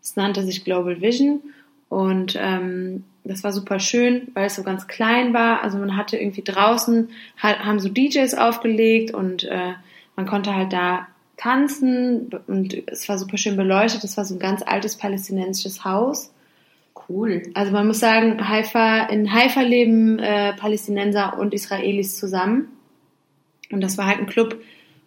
[0.00, 1.40] Es nannte sich Global Vision
[1.88, 5.62] und ähm, das war super schön, weil es so ganz klein war.
[5.62, 9.74] Also man hatte irgendwie draußen, halt, haben so DJs aufgelegt und äh,
[10.16, 14.04] man konnte halt da tanzen und es war super schön beleuchtet.
[14.04, 16.32] Es war so ein ganz altes palästinensisches Haus.
[17.08, 17.42] Cool.
[17.54, 22.68] Also man muss sagen, Haifa, in Haifa leben äh, Palästinenser und Israelis zusammen.
[23.70, 24.60] Und das war halt ein Club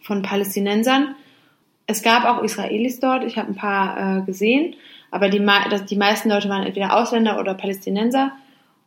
[0.06, 1.16] von Palästinensern.
[1.88, 4.76] Es gab auch Israelis dort, ich habe ein paar äh, gesehen,
[5.12, 5.46] aber die,
[5.90, 8.32] die meisten Leute waren entweder Ausländer oder Palästinenser.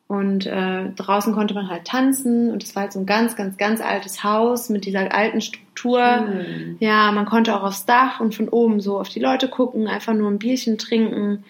[0.06, 3.58] Und äh, draußen konnte man halt tanzen und es war halt so ein ganz, ganz,
[3.58, 6.24] ganz altes Haus mit dieser alten Struktur.
[6.26, 6.76] Schön.
[6.80, 10.14] Ja, man konnte auch aufs Dach und von oben so auf die Leute gucken, einfach
[10.14, 11.44] nur ein Bierchen trinken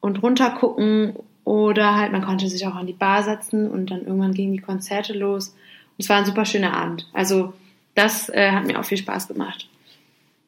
[0.00, 4.06] und runter gucken oder halt man konnte sich auch an die Bar setzen und dann
[4.06, 5.48] irgendwann gingen die Konzerte los.
[5.48, 7.08] Und es war ein super schöner Abend.
[7.12, 7.54] Also
[7.96, 9.68] das äh, hat mir auch viel Spaß gemacht.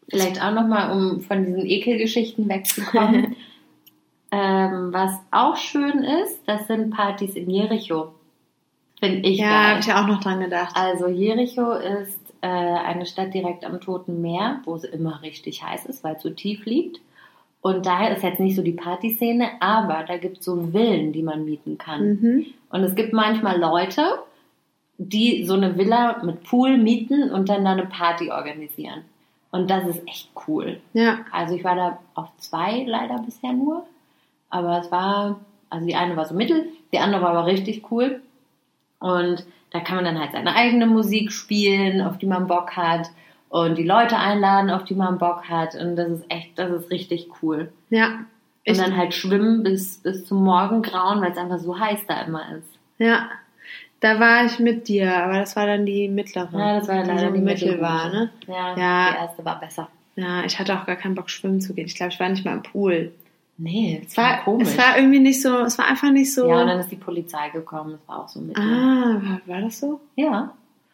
[0.09, 3.36] Vielleicht auch nochmal, um von diesen Ekelgeschichten wegzukommen.
[4.30, 8.14] ähm, was auch schön ist, das sind Partys in Jericho.
[9.01, 10.74] Finde ich Ja, habe ich ja auch noch dran gedacht.
[10.74, 15.86] Also Jericho ist äh, eine Stadt direkt am Toten Meer, wo es immer richtig heiß
[15.86, 17.01] ist, weil es so tief liegt.
[17.61, 21.22] Und daher ist jetzt nicht so die Partyszene, aber da gibt es so Villen, die
[21.22, 22.09] man mieten kann.
[22.09, 22.46] Mhm.
[22.70, 24.03] Und es gibt manchmal Leute,
[24.99, 29.03] die so eine Villa mit Pool mieten und dann da eine Party organisieren.
[29.51, 30.80] Und das ist echt cool.
[30.92, 33.86] Ja, Also ich war da auf zwei leider bisher nur.
[34.51, 35.40] Aber es war,
[35.70, 38.20] also die eine war so mittel, die andere war aber richtig cool.
[38.99, 43.09] Und da kann man dann halt seine eigene Musik spielen, auf die man Bock hat.
[43.49, 45.74] Und die Leute einladen, auf die man Bock hat.
[45.74, 47.72] Und das ist echt, das ist richtig cool.
[47.90, 48.24] ja.
[48.66, 52.42] Und dann halt schwimmen bis, bis zum Morgengrauen, weil es einfach so heiß da immer
[52.57, 52.68] ist.
[52.99, 53.30] ja.
[54.01, 56.49] Da war ich mit dir, aber das war dann die mittlere.
[56.57, 58.30] Ja, das war leider so die mittel war, ne?
[58.46, 59.11] Ja, Ja.
[59.12, 59.88] die erste war besser.
[60.16, 61.86] Ja, ich hatte auch gar keinen Bock, schwimmen zu gehen.
[61.86, 63.12] Ich glaube, ich war nicht mal im Pool.
[63.61, 66.49] Nee, Es war, es war irgendwie nicht so, es war einfach nicht so.
[66.49, 68.62] Ja, und dann ist die Polizei gekommen, das war auch so mittel.
[68.62, 70.01] ah, war, war das so?
[70.14, 70.53] Ja.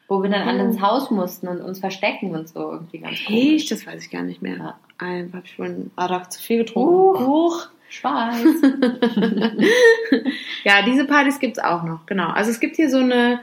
[0.08, 3.26] Wo wir dann alle ins Haus mussten und uns verstecken und so irgendwie ganz Echt?
[3.26, 3.66] komisch.
[3.66, 4.56] Das weiß ich gar nicht mehr.
[4.56, 4.74] Ja.
[4.98, 7.26] Einfach ich wohl Arak zu viel getrunken.
[7.26, 7.68] Huch.
[7.88, 8.44] Schweiß.
[10.64, 12.28] Ja, diese Partys gibt's auch noch, genau.
[12.30, 13.40] Also es gibt hier so eine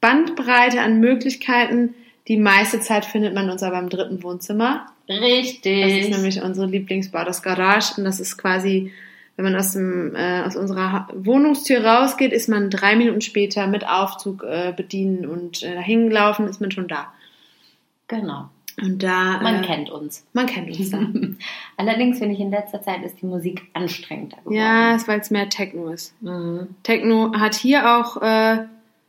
[0.00, 1.94] Bandbreite an Möglichkeiten.
[2.26, 4.86] Die meiste Zeit findet man uns aber im dritten Wohnzimmer.
[5.08, 5.82] Richtig.
[5.82, 7.94] Das ist nämlich unsere Lieblingsbar, das Garage.
[7.96, 8.92] Und das ist quasi,
[9.36, 13.88] wenn man aus, dem, äh, aus unserer Wohnungstür rausgeht, ist man drei Minuten später mit
[13.88, 17.12] Aufzug äh, bedienen und äh, dahin gelaufen, ist man schon da.
[18.08, 18.50] genau.
[18.80, 19.40] Und da.
[19.42, 20.24] Man äh, kennt uns.
[20.32, 20.98] Man kennt uns da.
[21.76, 24.56] Allerdings finde ich in letzter Zeit ist die Musik anstrengender geworden.
[24.56, 26.14] ja, ist, weil es mehr Techno ist.
[26.22, 26.68] Mhm.
[26.82, 28.64] Techno hat hier auch äh,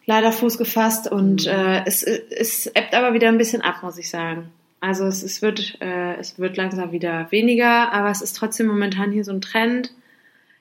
[0.05, 4.09] leider Fuß gefasst und äh, es, es ebbt aber wieder ein bisschen ab, muss ich
[4.09, 4.49] sagen.
[4.81, 9.11] Also es, es, wird, äh, es wird langsam wieder weniger, aber es ist trotzdem momentan
[9.11, 9.91] hier so ein Trend.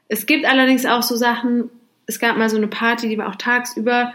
[0.09, 1.71] Es gibt allerdings auch so Sachen,
[2.07, 4.13] es gab mal so eine Party, die war auch tagsüber,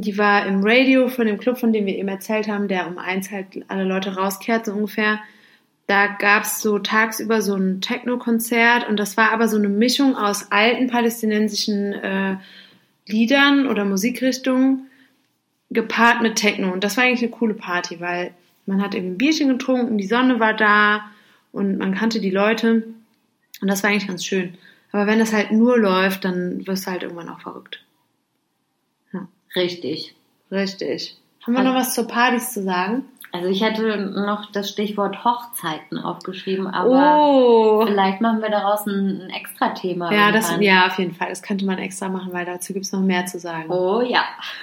[0.00, 2.98] die war im Radio von dem Club, von dem wir eben erzählt haben, der um
[2.98, 5.20] eins halt alle Leute rauskehrt, so ungefähr.
[5.86, 10.50] Da gab's so tagsüber so ein Techno-Konzert und das war aber so eine Mischung aus
[10.50, 12.36] alten palästinensischen äh,
[13.06, 14.86] Liedern oder Musikrichtungen
[15.70, 16.72] gepaart mit Techno.
[16.72, 18.32] Und das war eigentlich eine coole Party, weil
[18.66, 21.10] man hat irgendwie ein Bierchen getrunken, die Sonne war da
[21.52, 22.84] und man kannte die Leute.
[23.60, 24.54] Und das war eigentlich ganz schön.
[24.90, 27.84] Aber wenn das halt nur läuft, dann wirst du halt irgendwann auch verrückt.
[29.56, 30.14] Richtig.
[30.50, 31.16] Richtig.
[31.44, 33.04] Haben wir Also- noch was zur Partys zu sagen?
[33.32, 37.84] Also ich hätte noch das Stichwort Hochzeiten aufgeschrieben, aber Oh!
[37.84, 40.12] vielleicht machen wir daraus ein, ein extra Thema.
[40.14, 41.30] Ja, das, ja, auf jeden Fall.
[41.30, 43.68] Das könnte man extra machen, weil dazu gibt's noch mehr zu sagen.
[43.72, 44.22] Oh ja.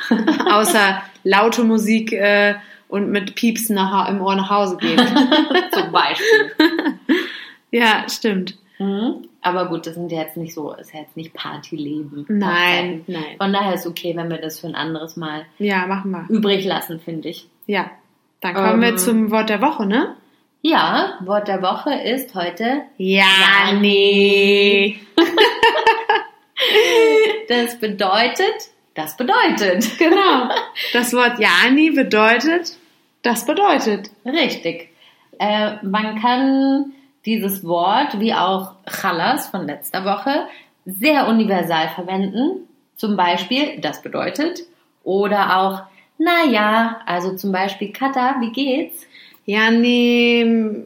[0.53, 2.55] Außer laute Musik äh,
[2.87, 4.97] und mit Piepsen nach, im Ohr nach Hause gehen.
[5.73, 6.55] Zum Beispiel.
[7.71, 8.57] ja, stimmt.
[8.81, 9.27] Mhm.
[9.41, 12.25] Aber gut, das sind ja jetzt nicht so, ist ja jetzt nicht Partyleben.
[12.29, 13.37] Nein, nein.
[13.37, 16.25] Von daher ist okay, wenn wir das für ein anderes Mal Ja, machen wir.
[16.29, 17.47] übrig lassen, finde ich.
[17.67, 17.89] Ja.
[18.41, 18.97] Dann kommen wir Ähm.
[18.97, 20.15] zum Wort der Woche, ne?
[20.63, 24.99] Ja, Wort der Woche ist heute Ja, nee.
[27.47, 29.97] Das bedeutet, das bedeutet.
[29.97, 30.49] Genau.
[30.93, 32.77] Das Wort Jani bedeutet,
[33.23, 34.09] das bedeutet.
[34.25, 34.89] Richtig.
[35.39, 36.93] Äh, man kann
[37.25, 40.47] dieses Wort, wie auch Chalas von letzter Woche,
[40.85, 42.67] sehr universal verwenden.
[42.95, 44.61] Zum Beispiel, das bedeutet.
[45.03, 45.83] Oder auch,
[46.17, 49.05] naja, also zum Beispiel, Kata, wie geht's?
[49.45, 50.85] Jani,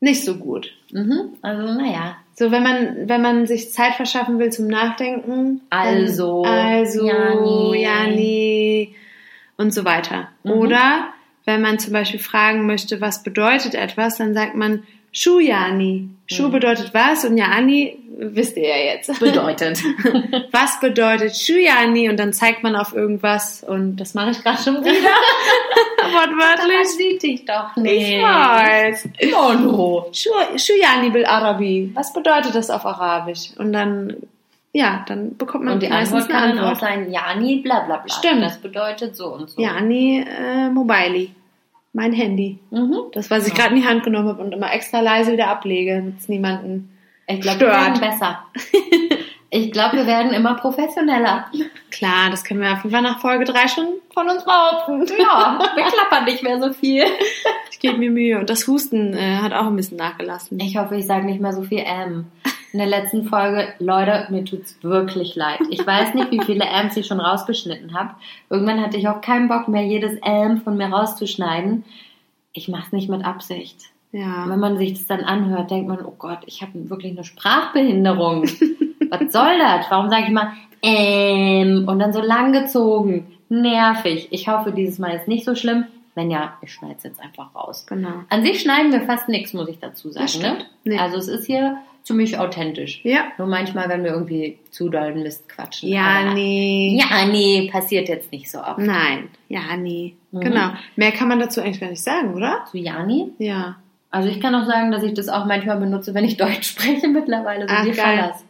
[0.00, 0.72] nicht so gut.
[0.92, 2.16] Mhm, also, naja.
[2.34, 5.62] So, wenn man, wenn man sich Zeit verschaffen will zum Nachdenken.
[5.70, 7.82] Also, also, Jani.
[7.82, 8.94] Jani
[9.56, 10.28] und so weiter.
[10.44, 10.52] Mhm.
[10.52, 11.08] Oder
[11.44, 14.84] wenn man zum Beispiel fragen möchte, was bedeutet etwas, dann sagt man
[15.20, 16.08] Shu Jani.
[16.26, 16.52] Shu Mhm.
[16.52, 19.18] bedeutet was und Jani wisst ihr ja jetzt.
[19.20, 19.82] Bedeutet.
[20.52, 22.08] was bedeutet Shu Jani?
[22.10, 24.92] Und dann zeigt man auf irgendwas und das mache ich gerade schon wieder.
[26.12, 26.88] Wortwörtlich.
[26.88, 28.22] sieht dich doch Ich nicht.
[28.22, 29.08] weiß.
[29.36, 30.06] Oh no.
[30.12, 31.90] Shu- Shuyani bil Arabi.
[31.94, 33.50] Was bedeutet das auf Arabisch?
[33.58, 34.14] Und dann,
[34.72, 36.90] ja, dann bekommt man Und die meistens Antwort kann eine dann auch Antwort.
[36.90, 38.14] sein, Jani, bla bla bla.
[38.14, 38.42] Stimmt.
[38.42, 39.60] Das bedeutet so und so.
[39.60, 41.30] Yani äh, Mobili.
[41.92, 42.58] Mein Handy.
[42.70, 42.96] Mhm.
[43.12, 45.96] Das, was ich gerade in die Hand genommen habe und immer extra leise wieder ablege,
[45.96, 46.90] damit es niemanden.
[47.26, 48.00] Ich glaube, wir Stört.
[48.00, 48.44] werden besser.
[49.50, 51.46] Ich glaube, wir werden immer professioneller.
[51.90, 55.06] Klar, das können wir auf jeden Fall nach Folge 3 schon von uns behaupten.
[55.18, 57.04] Ja, wir klappern nicht mehr so viel.
[57.70, 58.38] Ich gebe mir Mühe.
[58.38, 60.60] Und das Husten äh, hat auch ein bisschen nachgelassen.
[60.60, 62.26] Ich hoffe, ich sage nicht mehr so viel M.
[62.72, 65.60] In der letzten Folge, Leute, mir tut's wirklich leid.
[65.70, 68.10] Ich weiß nicht, wie viele M's ich schon rausgeschnitten habe.
[68.50, 71.84] Irgendwann hatte ich auch keinen Bock mehr, jedes M von mir rauszuschneiden.
[72.52, 73.86] Ich mach's nicht mit Absicht.
[74.12, 74.44] Ja.
[74.48, 78.42] Wenn man sich das dann anhört, denkt man, oh Gott, ich habe wirklich eine Sprachbehinderung.
[79.10, 79.86] Was soll das?
[79.90, 80.52] Warum sage ich mal
[80.82, 83.38] ähm, und dann so lang gezogen.
[83.48, 84.28] Nervig.
[84.30, 85.86] Ich hoffe, dieses Mal ist nicht so schlimm.
[86.14, 87.86] Wenn ja, ich schneide es jetzt einfach raus.
[87.86, 88.12] Genau.
[88.28, 90.42] An sich schneiden wir fast nichts, muss ich dazu sagen.
[90.42, 90.58] Ne?
[90.84, 90.98] Nee.
[90.98, 91.78] Also es ist hier
[92.08, 93.00] ziemlich authentisch.
[93.04, 93.26] Ja.
[93.38, 95.88] Nur manchmal, wenn wir irgendwie zu doll Mist quatschen.
[95.90, 96.98] Ja, Aber- nee.
[97.00, 98.78] Ja, nee, passiert jetzt nicht so oft.
[98.78, 99.28] Nein.
[99.48, 100.14] Ja, nee.
[100.32, 100.40] Mhm.
[100.40, 100.70] Genau.
[100.96, 102.64] Mehr kann man dazu eigentlich gar nicht sagen, oder?
[102.70, 103.30] Zu Jani?
[103.38, 103.76] Ja.
[104.10, 107.08] Also ich kann auch sagen, dass ich das auch manchmal benutze, wenn ich Deutsch spreche
[107.08, 107.68] mittlerweile.
[107.68, 107.96] So Ach, wie geil.
[108.18, 108.44] Fallas.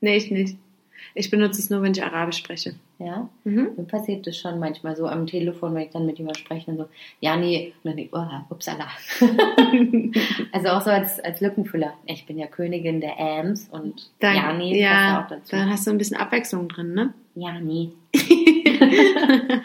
[0.00, 0.56] Nee, ich nicht.
[1.14, 2.74] Ich benutze es nur, wenn ich Arabisch spreche.
[3.02, 3.70] Ja, Mhm.
[3.78, 6.76] mir passiert das schon manchmal so am Telefon, wenn ich dann mit jemandem spreche und
[6.76, 6.84] so,
[7.20, 8.88] ja, nee, und dann denk ich, oh, upsala.
[10.52, 11.94] also auch so als, als Lückenfüller.
[12.04, 15.56] Ich bin ja Königin der Ams und Dann, ja, nee, passt ja, auch dazu.
[15.56, 17.14] dann hast du ein bisschen Abwechslung drin, ne?
[17.36, 17.88] Ja, nee.
[18.14, 19.62] okay,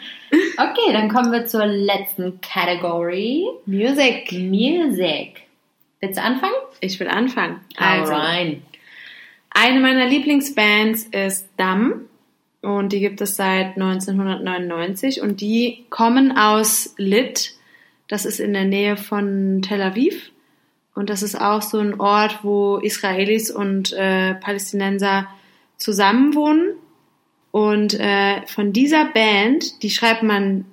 [0.92, 3.44] dann kommen wir zur letzten Category.
[3.66, 4.32] Music.
[4.32, 5.42] Music.
[6.00, 6.54] Willst du anfangen?
[6.80, 7.60] Ich will anfangen.
[7.76, 8.62] Also, Alright.
[9.50, 12.02] eine meiner Lieblingsbands ist Dam
[12.66, 17.54] und die gibt es seit 1999 und die kommen aus Lit.
[18.08, 20.30] Das ist in der Nähe von Tel Aviv
[20.96, 25.28] und das ist auch so ein Ort, wo Israelis und äh, Palästinenser
[25.76, 26.72] zusammenwohnen.
[27.50, 30.64] Und äh, von dieser Band, die schreibt man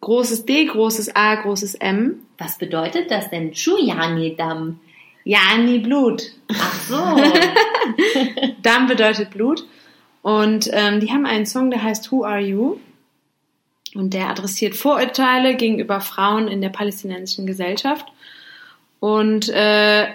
[0.00, 2.20] großes D, großes A, großes M.
[2.38, 3.54] Was bedeutet das denn?
[3.54, 4.80] Shuyani-Dam.
[5.24, 6.32] Yani Blut.
[6.50, 6.96] Ach so.
[8.62, 9.66] Dam bedeutet Blut.
[10.22, 12.78] Und ähm, die haben einen Song, der heißt Who Are You?
[13.94, 18.06] Und der adressiert Vorurteile gegenüber Frauen in der palästinensischen Gesellschaft.
[19.00, 20.06] Und äh,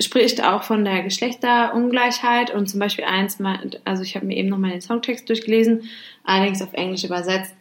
[0.00, 2.50] spricht auch von der Geschlechterungleichheit.
[2.50, 3.38] Und zum Beispiel eins,
[3.84, 5.88] also ich habe mir eben noch mal den Songtext durchgelesen,
[6.24, 7.54] allerdings auf Englisch übersetzt.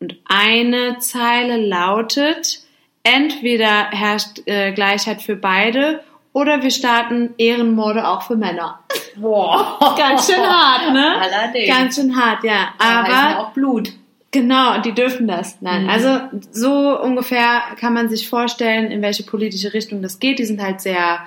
[0.00, 2.60] Und eine Zeile lautet,
[3.04, 6.02] entweder herrscht äh, Gleichheit für beide
[6.34, 8.80] oder wir starten Ehrenmorde auch für Männer.
[9.16, 9.94] Boah.
[9.96, 11.14] Ganz schön hart, ne?
[11.20, 11.68] Allerdings.
[11.74, 12.74] Ganz schön hart, ja.
[12.82, 13.92] Heißen ja Aber auch Blut.
[14.32, 15.62] genau, die dürfen das.
[15.62, 15.88] Nein, Mhm.
[15.90, 16.20] also
[16.50, 20.38] so ungefähr kann man sich vorstellen, in welche politische Richtung das geht.
[20.40, 21.20] Die sind halt sehr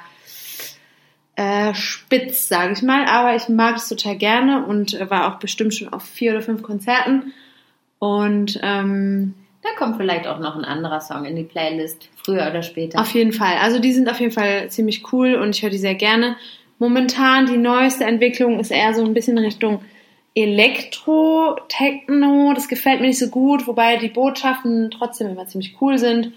[1.36, 3.06] äh, spitz, sage ich mal.
[3.06, 6.64] Aber ich mag es total gerne und war auch bestimmt schon auf vier oder fünf
[6.64, 7.32] Konzerten.
[8.00, 9.34] Und ähm,
[9.68, 13.02] Da kommt vielleicht auch noch ein anderer Song in die Playlist, früher oder später.
[13.02, 13.56] Auf jeden Fall.
[13.62, 16.38] Also die sind auf jeden Fall ziemlich cool und ich höre die sehr gerne.
[16.80, 19.82] Momentan die neueste Entwicklung ist eher so ein bisschen Richtung
[20.36, 22.54] Elektro, Techno.
[22.54, 26.32] Das gefällt mir nicht so gut, wobei die Botschaften trotzdem immer ziemlich cool sind.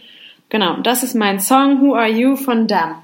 [0.48, 3.02] Genau, das ist mein Song Who Are You von Dam.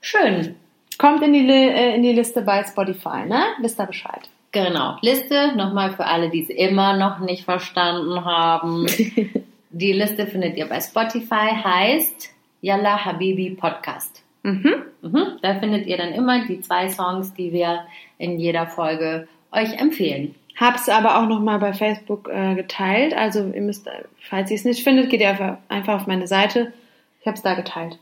[0.00, 0.54] Schön.
[0.98, 3.42] Kommt in die, äh, in die Liste bei Spotify, ne?
[3.60, 4.28] Wisst ihr Bescheid.
[4.52, 4.96] Genau.
[5.00, 8.86] Liste, nochmal für alle, die es immer noch nicht verstanden haben.
[9.70, 12.30] die Liste findet ihr bei Spotify, heißt
[12.60, 14.22] Yalla Habibi Podcast.
[14.42, 14.74] Mhm.
[15.00, 15.38] Mhm.
[15.40, 17.86] Da findet ihr dann immer die zwei Songs, die wir
[18.18, 20.34] in jeder Folge euch empfehlen.
[20.56, 23.14] Hab's aber auch nochmal bei Facebook äh, geteilt.
[23.14, 23.88] Also ihr müsst,
[24.20, 26.74] falls ihr es nicht findet, geht ihr einfach, einfach auf meine Seite.
[27.20, 27.98] Ich hab's da geteilt.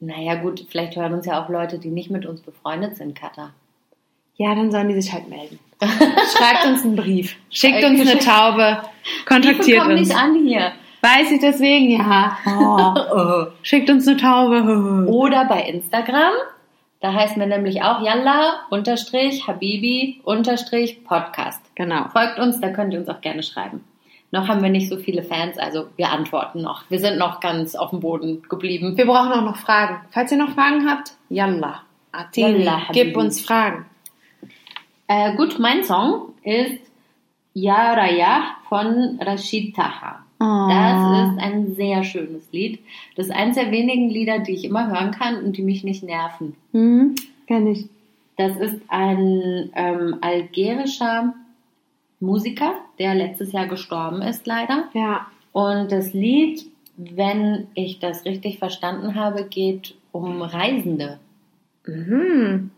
[0.00, 3.52] Naja gut, vielleicht hören uns ja auch Leute, die nicht mit uns befreundet sind, Katha.
[4.40, 5.58] Ja, dann sollen die sich halt melden.
[5.82, 7.36] Schreibt uns einen Brief.
[7.50, 8.80] Schickt uns eine Taube.
[9.26, 10.00] Kontaktiert uns.
[10.00, 10.72] nicht an hier.
[11.02, 12.38] Weiß ich deswegen, ja.
[12.46, 13.48] Oh.
[13.62, 15.06] Schickt uns eine Taube.
[15.10, 16.32] Oder bei Instagram.
[17.00, 21.60] Da heißen wir nämlich auch Yalla unterstrich Habibi unterstrich Podcast.
[21.74, 22.08] Genau.
[22.08, 23.84] Folgt uns, da könnt ihr uns auch gerne schreiben.
[24.30, 26.84] Noch haben wir nicht so viele Fans, also wir antworten noch.
[26.88, 28.96] Wir sind noch ganz auf dem Boden geblieben.
[28.96, 30.00] Wir brauchen auch noch Fragen.
[30.12, 31.82] Falls ihr noch Fragen habt, Yalla.
[32.88, 33.04] Habibi.
[33.04, 33.84] gib uns Fragen.
[35.10, 36.78] Äh, gut, mein Song ist
[37.52, 40.24] Ya Raya von Rashid Taha.
[40.38, 40.68] Oh.
[40.68, 42.78] Das ist ein sehr schönes Lied.
[43.16, 46.04] Das ist eines der wenigen Lieder, die ich immer hören kann und die mich nicht
[46.04, 46.54] nerven.
[46.70, 47.16] Hm,
[47.48, 47.88] kenn ich.
[48.36, 51.34] Das ist ein ähm, algerischer
[52.20, 54.90] Musiker, der letztes Jahr gestorben ist, leider.
[54.94, 55.26] Ja.
[55.50, 56.64] Und das Lied,
[56.96, 61.18] wenn ich das richtig verstanden habe, geht um Reisende.
[61.84, 62.70] Mhm.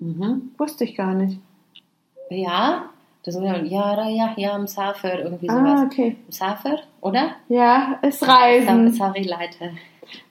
[0.00, 0.50] Mhm.
[0.58, 1.38] Wusste ich gar nicht.
[2.30, 2.84] Ja,
[3.24, 5.82] das ist ja, ja, ja, ja, Msafir, irgendwie Ah, sowas.
[5.86, 6.16] okay.
[6.28, 7.30] Msafir, oder?
[7.48, 8.92] Ja, ist Reisen.
[8.92, 9.72] Sorry, Leute.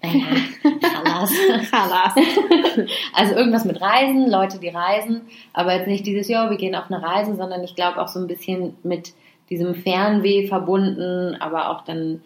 [0.02, 0.26] Naja,
[0.82, 1.32] Chalas.
[1.70, 2.14] Chalas.
[3.14, 5.22] Also irgendwas mit Reisen, Leute, die reisen,
[5.54, 8.20] aber jetzt nicht dieses, ja, wir gehen auf eine Reise, sondern ich glaube auch so
[8.20, 9.14] ein bisschen mit
[9.50, 12.22] diesem Fernweh verbunden, aber auch dann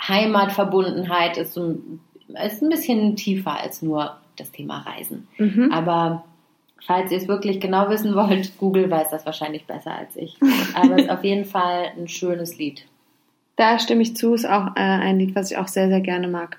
[0.00, 2.00] Heimatverbundenheit ist, so, ein-
[2.44, 5.28] ist ein bisschen tiefer als nur das Thema Reisen.
[5.38, 5.70] Mhm.
[5.72, 6.24] Aber
[6.86, 10.36] falls ihr es wirklich genau wissen wollt, Google weiß das wahrscheinlich besser als ich.
[10.74, 12.84] Aber es ist auf jeden Fall ein schönes Lied.
[13.56, 16.26] Da stimme ich zu, ist auch äh, ein Lied, was ich auch sehr, sehr gerne
[16.28, 16.58] mag,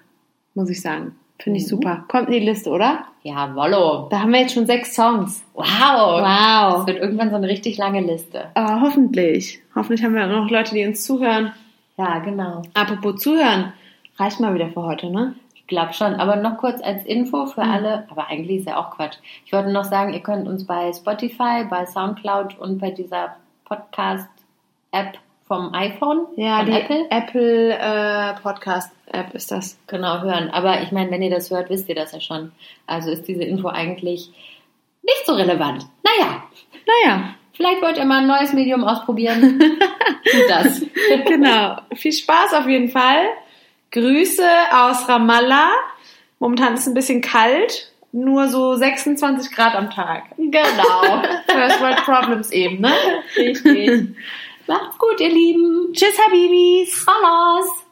[0.54, 1.16] muss ich sagen.
[1.38, 1.70] Finde ich Mhm.
[1.70, 2.06] super.
[2.08, 3.04] Kommt in die Liste, oder?
[3.24, 4.08] Ja, Wollo.
[4.10, 5.44] Da haben wir jetzt schon sechs Songs.
[5.54, 5.66] Wow.
[5.66, 6.78] Wow.
[6.78, 8.46] Das wird irgendwann so eine richtig lange Liste.
[8.54, 9.60] Aber hoffentlich.
[9.76, 11.52] Hoffentlich haben wir noch Leute, die uns zuhören.
[11.98, 12.62] Ja, genau.
[12.74, 13.74] Apropos zuhören.
[14.18, 15.36] Reicht mal wieder für heute, ne?
[15.68, 16.16] Glaube schon.
[16.16, 17.72] Aber noch kurz als Info für Mhm.
[17.72, 19.18] alle, aber eigentlich ist ja auch Quatsch.
[19.46, 23.36] Ich wollte noch sagen, ihr könnt uns bei Spotify, bei Soundcloud und bei dieser
[23.66, 29.78] Podcast-App vom iPhone, Ja, von die Apple, Apple, äh, Podcast App ist das.
[29.88, 30.50] genau hören.
[30.50, 32.52] Aber ich meine, wenn ihr das hört, wisst ihr das ja schon.
[32.88, 34.30] Also ist diese Info eigentlich
[35.04, 35.86] nicht so relevant.
[36.04, 36.44] Naja,
[36.88, 39.60] Naja, vielleicht wollt ihr mal ein neues Medium ausprobieren.
[40.32, 40.82] Tut das.
[41.28, 41.78] genau.
[41.94, 43.26] Viel Spaß auf jeden Fall.
[43.96, 45.72] Grüße aus Ramallah.
[46.40, 47.94] Momentan ist es ein bisschen kalt.
[48.12, 50.24] Nur so 26 Grad am Tag.
[50.38, 51.24] genau.
[51.48, 52.92] First World Problems eben, ne?
[53.38, 54.10] Richtig.
[54.68, 55.94] Macht's gut, ihr Lieben.
[55.94, 57.06] Tschüss, Habibis.
[57.08, 57.85] Hallas.